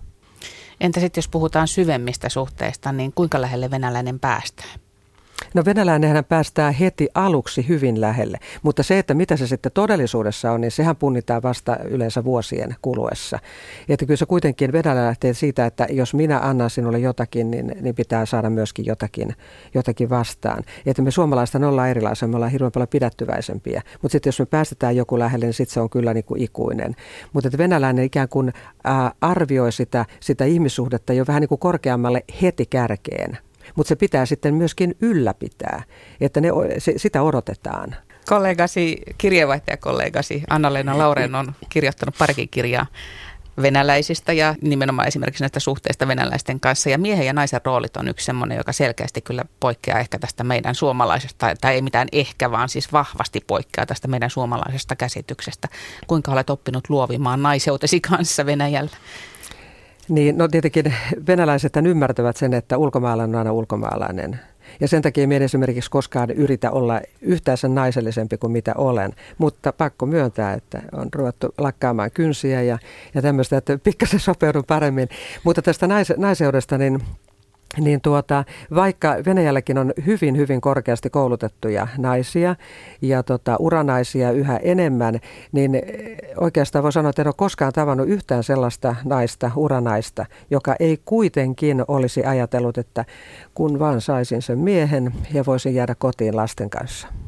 Entä 0.81 0.99
sitten 0.99 1.21
jos 1.21 1.27
puhutaan 1.27 1.67
syvemmistä 1.67 2.29
suhteista, 2.29 2.91
niin 2.91 3.13
kuinka 3.13 3.41
lähelle 3.41 3.71
venäläinen 3.71 4.19
päästään? 4.19 4.84
No 5.55 5.65
venäläinenhän 5.65 6.25
päästää 6.25 6.71
heti 6.71 7.07
aluksi 7.13 7.67
hyvin 7.67 8.01
lähelle, 8.01 8.37
mutta 8.63 8.83
se, 8.83 8.99
että 8.99 9.13
mitä 9.13 9.37
se 9.37 9.47
sitten 9.47 9.71
todellisuudessa 9.71 10.51
on, 10.51 10.61
niin 10.61 10.71
sehän 10.71 10.95
punnitaan 10.95 11.43
vasta 11.43 11.77
yleensä 11.83 12.23
vuosien 12.23 12.75
kuluessa. 12.81 13.39
Että 13.89 14.05
kyllä 14.05 14.17
se 14.17 14.25
kuitenkin 14.25 14.71
venäläinen 14.71 15.07
lähtee 15.07 15.33
siitä, 15.33 15.65
että 15.65 15.87
jos 15.89 16.13
minä 16.13 16.39
annan 16.39 16.69
sinulle 16.69 16.99
jotakin, 16.99 17.51
niin, 17.51 17.71
niin 17.81 17.95
pitää 17.95 18.25
saada 18.25 18.49
myöskin 18.49 18.85
jotakin, 18.85 19.35
jotakin 19.73 20.09
vastaan. 20.09 20.63
Että 20.85 21.01
me 21.01 21.11
suomalaiset 21.11 21.63
ollaan 21.63 21.89
erilaisia, 21.89 22.27
me 22.27 22.35
ollaan 22.35 22.51
hirveän 22.51 22.71
paljon 22.71 22.87
pidättyväisempiä, 22.87 23.81
mutta 24.01 24.11
sitten 24.11 24.27
jos 24.27 24.39
me 24.39 24.45
päästetään 24.45 24.95
joku 24.95 25.19
lähelle, 25.19 25.45
niin 25.45 25.53
sitten 25.53 25.73
se 25.73 25.79
on 25.79 25.89
kyllä 25.89 26.13
niin 26.13 26.25
kuin 26.25 26.41
ikuinen. 26.41 26.95
Mutta 27.33 27.47
että 27.47 27.57
venäläinen 27.57 28.05
ikään 28.05 28.29
kuin 28.29 28.53
arvioi 29.21 29.71
sitä, 29.71 30.05
sitä 30.19 30.45
ihmissuhdetta 30.45 31.13
jo 31.13 31.25
vähän 31.27 31.41
niin 31.41 31.49
kuin 31.49 31.59
korkeammalle 31.59 32.23
heti 32.41 32.65
kärkeen 32.65 33.37
mutta 33.75 33.89
se 33.89 33.95
pitää 33.95 34.25
sitten 34.25 34.53
myöskin 34.53 34.95
ylläpitää, 35.01 35.83
että 36.21 36.41
ne, 36.41 36.49
se, 36.77 36.93
sitä 36.97 37.21
odotetaan. 37.21 37.95
Kollegasi, 38.29 39.01
kirjeenvaihtajakollegasi 39.17 40.43
Anna-Leena 40.49 40.97
Lauren 40.97 41.35
on 41.35 41.53
kirjoittanut 41.69 42.15
parikin 42.17 42.49
kirjaa 42.49 42.85
venäläisistä 43.61 44.33
ja 44.33 44.55
nimenomaan 44.61 45.07
esimerkiksi 45.07 45.43
näistä 45.43 45.59
suhteista 45.59 46.07
venäläisten 46.07 46.59
kanssa. 46.59 46.89
Ja 46.89 46.97
miehen 46.97 47.25
ja 47.25 47.33
naisen 47.33 47.61
roolit 47.65 47.97
on 47.97 48.07
yksi 48.07 48.25
semmoinen, 48.25 48.57
joka 48.57 48.71
selkeästi 48.71 49.21
kyllä 49.21 49.45
poikkeaa 49.59 49.99
ehkä 49.99 50.19
tästä 50.19 50.43
meidän 50.43 50.75
suomalaisesta, 50.75 51.53
tai 51.61 51.73
ei 51.73 51.81
mitään 51.81 52.07
ehkä, 52.11 52.51
vaan 52.51 52.69
siis 52.69 52.93
vahvasti 52.93 53.43
poikkeaa 53.47 53.85
tästä 53.85 54.07
meidän 54.07 54.29
suomalaisesta 54.29 54.95
käsityksestä. 54.95 55.67
Kuinka 56.07 56.31
olet 56.31 56.49
oppinut 56.49 56.89
luovimaan 56.89 57.43
naiseutesi 57.43 58.01
kanssa 58.01 58.45
Venäjällä? 58.45 58.97
Niin, 60.09 60.37
no 60.37 60.47
tietenkin 60.47 60.93
venäläiset 61.27 61.73
ymmärtävät 61.85 62.37
sen, 62.37 62.53
että 62.53 62.77
ulkomaalainen 62.77 63.35
on 63.35 63.39
aina 63.39 63.51
ulkomaalainen. 63.51 64.39
Ja 64.79 64.87
sen 64.87 65.01
takia 65.01 65.27
minä 65.27 65.45
esimerkiksi 65.45 65.91
koskaan 65.91 66.31
yritä 66.31 66.71
olla 66.71 67.01
yhtään 67.21 67.57
sen 67.57 67.75
naisellisempi 67.75 68.37
kuin 68.37 68.51
mitä 68.51 68.73
olen. 68.77 69.13
Mutta 69.37 69.73
pakko 69.73 70.05
myöntää, 70.05 70.53
että 70.53 70.81
on 70.91 71.09
ruvettu 71.15 71.53
lakkaamaan 71.57 72.11
kynsiä 72.11 72.61
ja, 72.61 72.77
ja 73.13 73.21
tämmöistä, 73.21 73.57
että 73.57 73.77
pikkasen 73.77 74.19
sopeudun 74.19 74.63
paremmin. 74.67 75.09
Mutta 75.43 75.61
tästä 75.61 75.87
nais, 75.87 76.13
naiseudesta, 76.17 76.77
niin 76.77 77.01
niin 77.79 78.01
tuota, 78.01 78.43
vaikka 78.75 79.15
Venäjälläkin 79.25 79.77
on 79.77 79.93
hyvin, 80.05 80.37
hyvin 80.37 80.61
korkeasti 80.61 81.09
koulutettuja 81.09 81.87
naisia 81.97 82.55
ja 83.01 83.23
tota, 83.23 83.55
uranaisia 83.59 84.31
yhä 84.31 84.57
enemmän, 84.57 85.19
niin 85.51 85.81
oikeastaan 86.37 86.83
voi 86.83 86.91
sanoa, 86.91 87.09
että 87.09 87.21
en 87.21 87.27
ole 87.27 87.35
koskaan 87.37 87.73
tavannut 87.73 88.07
yhtään 88.07 88.43
sellaista 88.43 88.95
naista, 89.03 89.51
uranaista, 89.55 90.25
joka 90.49 90.75
ei 90.79 91.01
kuitenkin 91.05 91.83
olisi 91.87 92.25
ajatellut, 92.25 92.77
että 92.77 93.05
kun 93.53 93.79
vaan 93.79 94.01
saisin 94.01 94.41
sen 94.41 94.59
miehen 94.59 95.13
ja 95.33 95.43
voisin 95.45 95.75
jäädä 95.75 95.95
kotiin 95.95 96.35
lasten 96.35 96.69
kanssa. 96.69 97.24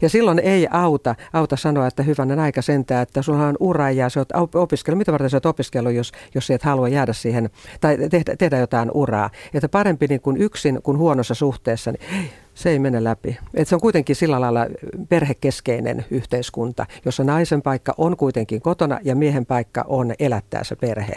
Ja 0.00 0.08
silloin 0.08 0.38
ei 0.38 0.68
auta, 0.70 1.14
auta 1.32 1.56
sanoa, 1.56 1.86
että 1.86 2.02
hyvänen 2.02 2.38
aika 2.38 2.62
sentää, 2.62 3.02
että 3.02 3.22
sulla 3.22 3.46
on 3.46 3.56
ura 3.60 3.90
ja 3.90 4.08
sä 4.08 4.24
oot 4.34 4.54
opiskellut. 4.54 4.98
Mitä 4.98 5.12
varten 5.12 5.30
sä 5.30 5.36
oot 5.36 5.46
opiskellut, 5.46 5.92
jos, 5.92 6.12
jos 6.34 6.50
et 6.50 6.62
halua 6.62 6.88
jäädä 6.88 7.12
siihen 7.12 7.50
tai 7.80 7.96
tehdä, 8.10 8.36
tehdä 8.36 8.58
jotain 8.58 8.90
uraa. 8.94 9.30
Että 9.54 9.68
parempi 9.68 10.06
niin 10.06 10.20
kuin 10.20 10.36
yksin 10.36 10.80
kuin 10.82 10.98
huonossa 10.98 11.34
suhteessa, 11.34 11.92
niin 11.92 12.30
se 12.54 12.70
ei 12.70 12.78
mene 12.78 13.04
läpi. 13.04 13.38
Et 13.54 13.68
se 13.68 13.74
on 13.74 13.80
kuitenkin 13.80 14.16
sillä 14.16 14.40
lailla 14.40 14.66
perhekeskeinen 15.08 16.04
yhteiskunta, 16.10 16.86
jossa 17.04 17.24
naisen 17.24 17.62
paikka 17.62 17.94
on 17.98 18.16
kuitenkin 18.16 18.62
kotona 18.62 18.98
ja 19.04 19.16
miehen 19.16 19.46
paikka 19.46 19.84
on 19.86 20.14
elättää 20.18 20.64
se 20.64 20.76
perhe. 20.76 21.14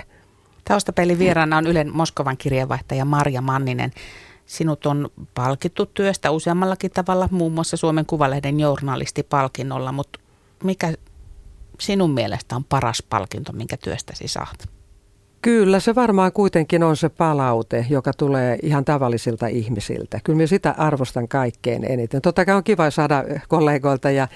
Taustapelin 0.68 1.20
vieraana 1.20 1.58
on 1.58 1.68
Ylen 1.68 1.96
Moskovan 1.96 2.38
kirjeenvaihtaja 2.38 3.06
Marja 3.06 3.42
Manninen. 3.42 3.92
Sinut 4.45 4.86
on 4.86 5.10
palkittu 5.34 5.86
työstä 5.86 6.31
useammallakin 6.31 6.91
tavalla, 6.91 7.27
muun 7.31 7.51
muassa 7.51 7.77
Suomen 7.77 8.05
Kuvalehden 8.05 8.60
journalistipalkinnolla, 8.60 9.91
mutta 9.91 10.19
mikä 10.63 10.93
sinun 11.79 12.12
mielestä 12.12 12.55
on 12.55 12.63
paras 12.63 13.03
palkinto, 13.10 13.51
minkä 13.51 13.77
työstäsi 13.77 14.27
saat? 14.27 14.69
Kyllä 15.41 15.79
se 15.79 15.95
varmaan 15.95 16.31
kuitenkin 16.31 16.84
on 16.84 16.97
se 16.97 17.10
palaute, 17.10 17.86
joka 17.89 18.13
tulee 18.13 18.58
ihan 18.63 18.86
tavallisilta 18.86 19.47
ihmisiltä. 19.47 20.19
Kyllä 20.23 20.38
minä 20.38 20.47
sitä 20.47 20.75
arvostan 20.77 21.27
kaikkein 21.27 21.91
eniten. 21.91 22.21
Totta 22.21 22.45
kai 22.45 22.55
on 22.55 22.63
kiva 22.63 22.91
saada 22.91 23.23
kollegoilta 23.47 24.12
ja 24.12 24.27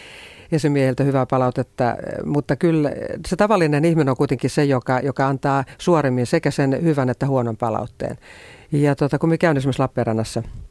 esimiehiltä 0.51 1.03
hyvää 1.03 1.25
palautetta, 1.25 1.95
mutta 2.25 2.55
kyllä 2.55 2.91
se 3.27 3.35
tavallinen 3.35 3.85
ihminen 3.85 4.09
on 4.09 4.17
kuitenkin 4.17 4.49
se, 4.49 4.63
joka, 4.65 4.99
joka 4.99 5.27
antaa 5.27 5.63
suorimmin 5.77 6.25
sekä 6.25 6.51
sen 6.51 6.83
hyvän 6.83 7.09
että 7.09 7.27
huonon 7.27 7.57
palautteen. 7.57 8.17
Ja 8.71 8.95
tuota, 8.95 9.19
kun 9.19 9.29
me 9.29 9.38
käyn 9.38 9.58
esimerkiksi 9.58 9.82
Lappeenrannassa– 9.82 10.43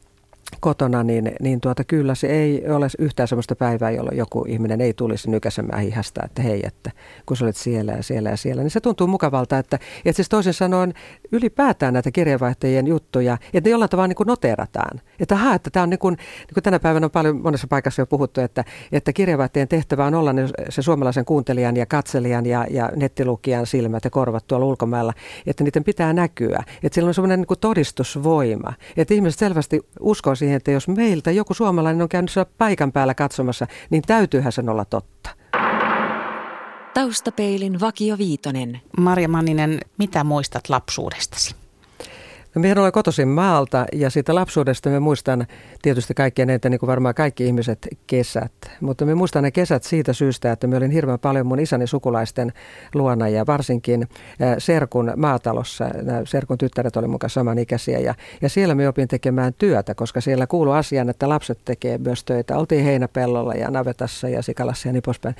kotona, 0.59 1.03
niin, 1.03 1.31
niin 1.41 1.61
tuota, 1.61 1.83
kyllä 1.83 2.15
se 2.15 2.27
ei 2.27 2.63
ole 2.69 2.87
yhtään 2.99 3.27
sellaista 3.27 3.55
päivää, 3.55 3.91
jolloin 3.91 4.17
joku 4.17 4.45
ihminen 4.47 4.81
ei 4.81 4.93
tulisi 4.93 5.29
nykäsemään 5.29 5.81
hihasta, 5.81 6.21
että 6.25 6.41
hei, 6.41 6.61
että 6.63 6.91
kun 7.25 7.37
sä 7.37 7.45
olet 7.45 7.55
siellä 7.55 7.91
ja 7.91 8.03
siellä 8.03 8.29
ja 8.29 8.37
siellä, 8.37 8.63
niin 8.63 8.71
se 8.71 8.79
tuntuu 8.79 9.07
mukavalta, 9.07 9.57
että, 9.57 9.79
että 10.05 10.15
siis 10.15 10.29
toisin 10.29 10.53
sanoen 10.53 10.93
ylipäätään 11.31 11.93
näitä 11.93 12.11
kirjeenvaihtajien 12.11 12.87
juttuja, 12.87 13.37
että 13.53 13.67
ne 13.67 13.71
jollain 13.71 13.89
tavalla 13.89 14.07
niin 14.07 14.15
kuin 14.15 14.27
noterataan. 14.27 15.01
Että 15.19 15.35
haa, 15.35 15.55
että 15.55 15.69
tämä 15.69 15.83
on 15.83 15.89
niin 15.89 15.99
kuin, 15.99 16.15
niin 16.15 16.53
kuin 16.53 16.63
tänä 16.63 16.79
päivänä 16.79 17.05
on 17.05 17.11
paljon 17.11 17.41
monessa 17.41 17.67
paikassa 17.67 18.01
jo 18.01 18.05
puhuttu, 18.05 18.41
että, 18.41 18.63
että 18.91 19.13
kirjeenvaihtajien 19.13 19.67
tehtävä 19.67 20.05
on 20.05 20.13
olla 20.13 20.31
se 20.69 20.81
suomalaisen 20.81 21.25
kuuntelijan 21.25 21.77
ja 21.77 21.85
katselijan 21.85 22.45
ja, 22.45 22.65
ja 22.69 22.91
nettilukijan 22.95 23.65
silmät 23.65 24.03
ja 24.03 24.09
korvat 24.09 24.47
tuolla 24.47 24.65
ulkomailla, 24.65 25.13
että 25.47 25.63
niiden 25.63 25.83
pitää 25.83 26.13
näkyä. 26.13 26.63
Että 26.83 26.95
sillä 26.95 27.07
on 27.07 27.13
semmoinen 27.13 27.39
niin 27.39 27.59
todistusvoima, 27.61 28.73
että 28.97 29.13
ihmiset 29.13 29.39
selvästi 29.39 29.81
uskoo 29.99 30.35
siihen, 30.39 30.57
että 30.57 30.71
jos 30.71 30.87
meiltä 30.87 31.31
joku 31.31 31.53
suomalainen 31.53 32.01
on 32.01 32.09
käynyt 32.09 32.31
paikan 32.57 32.91
päällä 32.91 33.13
katsomassa, 33.13 33.67
niin 33.89 34.01
täytyyhän 34.07 34.51
sen 34.51 34.69
olla 34.69 34.85
totta. 34.85 35.29
Taustapeilin 36.93 37.79
Vakio 37.79 38.17
Viitonen. 38.17 38.81
Marja 38.97 39.29
Manninen, 39.29 39.79
mitä 39.97 40.23
muistat 40.23 40.69
lapsuudestasi? 40.69 41.55
No 42.55 42.61
minä 42.61 42.81
olen 42.81 42.91
kotoisin 42.91 43.27
maalta 43.27 43.85
ja 43.93 44.09
siitä 44.09 44.35
lapsuudesta 44.35 44.89
me 44.89 44.99
muistan 44.99 45.47
tietysti 45.81 46.13
kaikkien 46.13 46.47
näitä, 46.47 46.69
niin 46.69 46.79
kuin 46.79 46.87
varmaan 46.87 47.15
kaikki 47.15 47.45
ihmiset, 47.45 47.87
kesät. 48.07 48.51
Mutta 48.81 49.05
me 49.05 49.15
muistan 49.15 49.43
ne 49.43 49.51
kesät 49.51 49.83
siitä 49.83 50.13
syystä, 50.13 50.51
että 50.51 50.67
me 50.67 50.77
olin 50.77 50.91
hirveän 50.91 51.19
paljon 51.19 51.47
mun 51.47 51.59
isäni 51.59 51.87
sukulaisten 51.87 52.53
luona 52.93 53.27
ja 53.27 53.45
varsinkin 53.45 54.07
Serkun 54.57 55.13
maatalossa. 55.15 55.89
Nämä 56.01 56.21
Serkun 56.25 56.57
tyttäret 56.57 56.97
oli 56.97 57.07
mukaan 57.07 57.29
samanikäisiä 57.29 57.99
ja, 57.99 58.15
ja 58.41 58.49
siellä 58.49 58.75
me 58.75 58.87
opin 58.87 59.07
tekemään 59.07 59.53
työtä, 59.53 59.95
koska 59.95 60.21
siellä 60.21 60.47
kuului 60.47 60.77
asian, 60.77 61.09
että 61.09 61.29
lapset 61.29 61.59
tekee 61.65 61.97
myös 61.97 62.23
töitä. 62.23 62.57
Oltiin 62.57 62.83
heinäpellolla 62.83 63.53
ja 63.53 63.71
navetassa 63.71 64.29
ja 64.29 64.41
sikalassa 64.41 64.89
ja 64.89 64.93
niin 64.93 65.03
poispäin. 65.03 65.35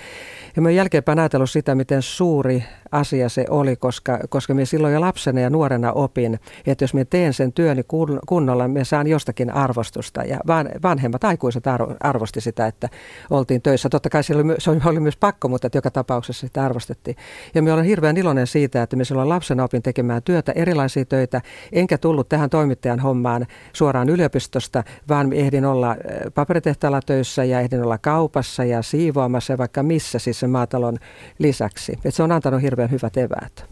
Ja 0.55 0.61
mä 0.61 0.71
jälkeenpäin 0.71 1.19
ajatellut 1.19 1.49
sitä, 1.49 1.75
miten 1.75 2.01
suuri 2.01 2.63
asia 2.91 3.29
se 3.29 3.45
oli, 3.49 3.75
koska, 3.75 4.19
koska 4.29 4.53
me 4.53 4.65
silloin 4.65 4.93
jo 4.93 5.01
lapsena 5.01 5.39
ja 5.39 5.49
nuorena 5.49 5.91
opin, 5.91 6.39
että 6.67 6.83
jos 6.83 6.93
me 6.93 7.05
teen 7.05 7.33
sen 7.33 7.53
työni 7.53 7.81
kunnolla, 8.27 8.67
me 8.67 8.83
saan 8.83 9.07
jostakin 9.07 9.53
arvostusta. 9.53 10.23
Ja 10.23 10.39
vanhemmat 10.83 11.23
aikuiset 11.23 11.63
arvosti 11.99 12.41
sitä, 12.41 12.67
että 12.67 12.89
oltiin 13.29 13.61
töissä. 13.61 13.89
Totta 13.89 14.09
kai 14.09 14.21
oli, 14.35 14.55
se 14.57 14.71
oli 14.85 14.99
myös 14.99 15.17
pakko, 15.17 15.47
mutta 15.47 15.67
että 15.67 15.77
joka 15.77 15.91
tapauksessa 15.91 16.47
sitä 16.47 16.65
arvostettiin. 16.65 17.17
Ja 17.55 17.61
me 17.61 17.73
olen 17.73 17.85
hirveän 17.85 18.17
iloinen 18.17 18.47
siitä, 18.47 18.81
että 18.81 18.95
me 18.95 19.03
silloin 19.03 19.29
lapsena 19.29 19.63
opin 19.63 19.81
tekemään 19.81 20.23
työtä, 20.23 20.51
erilaisia 20.51 21.05
töitä. 21.05 21.41
Enkä 21.71 21.97
tullut 21.97 22.29
tähän 22.29 22.49
toimittajan 22.49 22.99
hommaan 22.99 23.45
suoraan 23.73 24.09
yliopistosta, 24.09 24.83
vaan 25.09 25.33
ehdin 25.33 25.65
olla 25.65 25.95
paperitehtaalla 26.33 27.01
töissä 27.05 27.43
ja 27.43 27.59
ehdin 27.59 27.83
olla 27.83 27.97
kaupassa 27.97 28.63
ja 28.63 28.81
siivoamassa 28.81 29.53
ja 29.53 29.57
vaikka 29.57 29.83
missä 29.83 30.19
siis 30.19 30.39
sen 30.39 30.49
maatalon 30.49 30.97
lisäksi. 31.39 31.99
Et 32.05 32.15
se 32.15 32.23
on 32.23 32.31
antanut 32.31 32.61
hirveän 32.61 32.78
hyvät 32.87 33.17
eväät. 33.17 33.65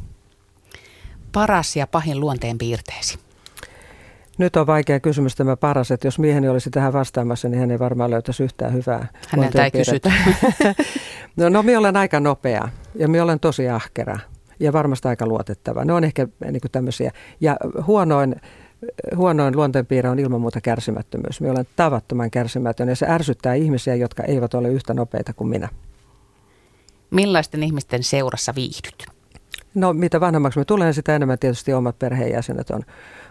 Paras 1.32 1.76
ja 1.76 1.88
pahin 1.88 2.20
luonteen 2.20 2.58
piirteesi? 2.58 3.20
Nyt 4.38 4.56
on 4.56 4.67
vaikea 4.67 5.00
kysymys 5.00 5.36
tämä 5.36 5.58
paras, 5.58 5.91
että 5.91 6.08
jos 6.08 6.20
mieheni 6.20 6.50
olisi 6.50 6.70
tähän 6.70 6.93
vastaamassa, 6.93 7.50
niin 7.50 7.60
hän 7.60 7.72
ei 7.72 7.80
varmaan 7.80 8.12
löytäisi 8.12 8.43
yhtään 8.43 8.74
hyvää. 8.74 9.08
Häneltä 9.30 9.65
ei 9.65 9.72
kysytä. 9.72 10.12
no, 11.38 11.50
no 11.50 11.63
minä 11.63 11.80
olen 11.80 11.98
aika 11.98 12.20
nopea 12.20 12.70
ja 12.96 13.08
minä 13.08 13.24
olen 13.24 13.39
tosi 13.39 13.70
ahkera 13.70 14.20
ja 14.60 14.74
varmasti 14.74 15.08
aika 15.08 15.28
luotettava. 15.28 15.86
Ne 15.86 15.93
on 15.93 16.04
ehkä 16.04 16.28
niin 16.52 16.62
kuin 16.62 16.72
tämmöisiä. 16.72 17.12
Ja 17.41 17.58
huonoin, 17.88 18.36
huonoin 19.15 19.56
luonteenpiirre 19.56 20.10
on 20.10 20.20
ilman 20.20 20.41
muuta 20.41 20.62
kärsimättömyys. 20.62 21.41
Minä 21.41 21.52
olen 21.52 21.67
tavattoman 21.76 22.32
kärsimätön 22.32 22.89
ja 22.89 22.96
se 22.96 23.06
ärsyttää 23.10 23.54
ihmisiä, 23.54 23.96
jotka 23.96 24.24
eivät 24.24 24.54
ole 24.54 24.70
yhtä 24.70 24.93
nopeita 24.93 25.34
kuin 25.34 25.48
minä. 25.48 25.70
Millaisten 27.10 27.63
ihmisten 27.63 28.04
seurassa 28.04 28.56
viihdyt? 28.56 29.06
No 29.76 29.93
mitä 29.93 30.20
vanhemmaksi 30.20 30.60
me 30.60 30.65
tulee, 30.65 30.93
sitä 30.93 31.15
enemmän 31.15 31.39
tietysti 31.39 31.74
omat 31.74 32.00
perheenjäsenet 32.00 32.70
on 32.70 32.84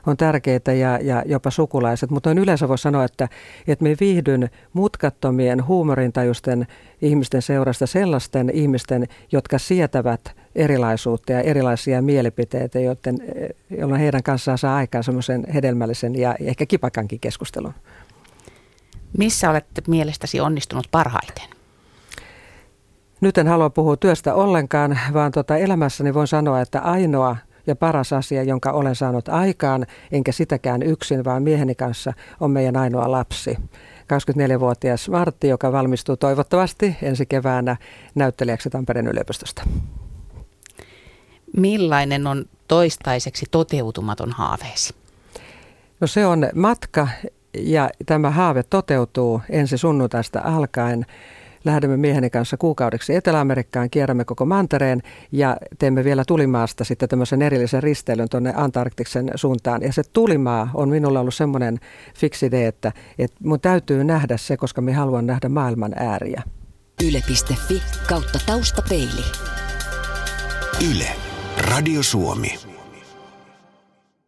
on 0.07 0.17
tärkeitä 0.17 0.73
ja, 0.73 0.99
ja 1.03 1.23
jopa 1.27 1.51
sukulaiset, 1.51 2.11
mutta 2.11 2.31
on 2.31 2.39
yleensä 2.39 2.69
voi 2.69 2.79
sanoa, 2.79 3.05
että, 3.05 3.29
että 3.67 3.83
me 3.83 3.97
viihdyn 4.01 4.51
mutkattomien 4.73 5.67
huumorintajusten 5.67 6.67
ihmisten 7.03 7.43
seurasta 7.43 7.87
sellaisten 7.87 8.51
ihmisten, 8.55 9.07
jotka 9.33 9.59
sietävät 9.59 10.37
erilaisuutta 10.55 11.33
ja 11.33 11.41
erilaisia 11.41 12.03
mielipiteitä, 12.03 12.81
joten, 12.81 13.19
jolloin 13.79 14.01
heidän 14.01 14.23
kanssaan 14.23 14.59
saa 14.59 14.77
aikaan 14.77 15.05
semmoisen 15.05 15.45
hedelmällisen 15.55 16.15
ja 16.15 16.35
ehkä 16.41 16.67
kipakankin 16.67 17.21
keskustelun. 17.21 17.75
Missä 19.19 19.51
olet 19.51 19.67
mielestäsi 19.89 20.41
onnistunut 20.41 20.87
parhaiten? 20.91 21.56
Nyt 23.21 23.39
en 23.39 23.47
halua 23.47 23.71
puhua 23.71 23.97
työstä 23.97 24.35
ollenkaan, 24.35 24.99
vaan 25.15 25.33
tota 25.33 25.57
elämässäni 25.57 26.15
voin 26.15 26.27
sanoa, 26.27 26.61
että 26.61 26.81
ainoa 26.81 27.37
ja 27.67 27.77
paras 27.77 28.13
asia, 28.13 28.43
jonka 28.43 28.73
olen 28.73 28.95
saanut 28.95 29.29
aikaan, 29.29 29.87
enkä 30.13 30.33
sitäkään 30.33 30.83
yksin, 30.83 31.25
vaan 31.25 31.43
mieheni 31.43 31.75
kanssa, 31.75 32.13
on 32.41 32.51
meidän 32.51 32.77
ainoa 32.77 33.11
lapsi. 33.11 33.57
24-vuotias 34.01 35.09
Martti, 35.09 35.49
joka 35.49 35.73
valmistuu 35.73 36.17
toivottavasti 36.17 36.97
ensi 37.03 37.27
keväänä 37.27 37.77
näyttelijäksi 38.15 38.71
Tampereen 38.71 39.07
yliopistosta. 39.07 39.63
Millainen 41.57 42.27
on 42.27 42.45
toistaiseksi 42.69 43.47
toteutumaton 43.51 44.31
haaveesi? 44.31 44.95
No 46.01 46.07
se 46.07 46.27
on 46.27 46.49
matka 46.55 47.09
ja 47.59 47.91
tämä 48.07 48.31
haave 48.31 48.63
toteutuu 48.63 49.43
ensi 49.51 49.79
sunnuntaista 49.79 50.41
alkaen 50.45 51.07
lähdemme 51.67 51.97
mieheni 51.97 52.31
kanssa 52.31 52.57
kuukaudeksi 52.57 53.15
Etelä-Amerikkaan, 53.15 53.91
kierrämme 53.91 54.25
koko 54.25 54.45
mantereen 54.45 55.03
ja 55.33 55.57
teemme 55.79 56.05
vielä 56.05 56.25
tulimaasta 56.27 56.85
sitten 56.85 57.09
tämmöisen 57.09 57.43
erillisen 57.43 57.83
risteilyn 57.83 58.29
tuonne 58.29 58.53
Antarktiksen 58.57 59.31
suuntaan. 59.35 59.83
Ja 59.83 59.93
se 59.93 60.03
tulimaa 60.13 60.71
on 60.75 60.89
minulla 60.89 61.21
ollut 61.21 61.35
semmoinen 61.35 61.81
fiksi 62.15 62.47
idea, 62.47 62.69
että, 62.69 62.93
että 63.19 63.37
mun 63.45 63.61
täytyy 63.61 64.05
nähdä 64.05 64.37
se, 64.37 64.57
koska 64.57 64.81
me 64.81 64.93
haluan 64.93 65.27
nähdä 65.27 65.49
maailman 65.49 65.93
ääriä. 65.97 66.43
Yle.fi 67.05 67.83
kautta 68.09 68.39
taustapeili. 68.47 69.25
Yle. 70.93 71.09
Radio 71.59 72.03
Suomi. 72.03 72.66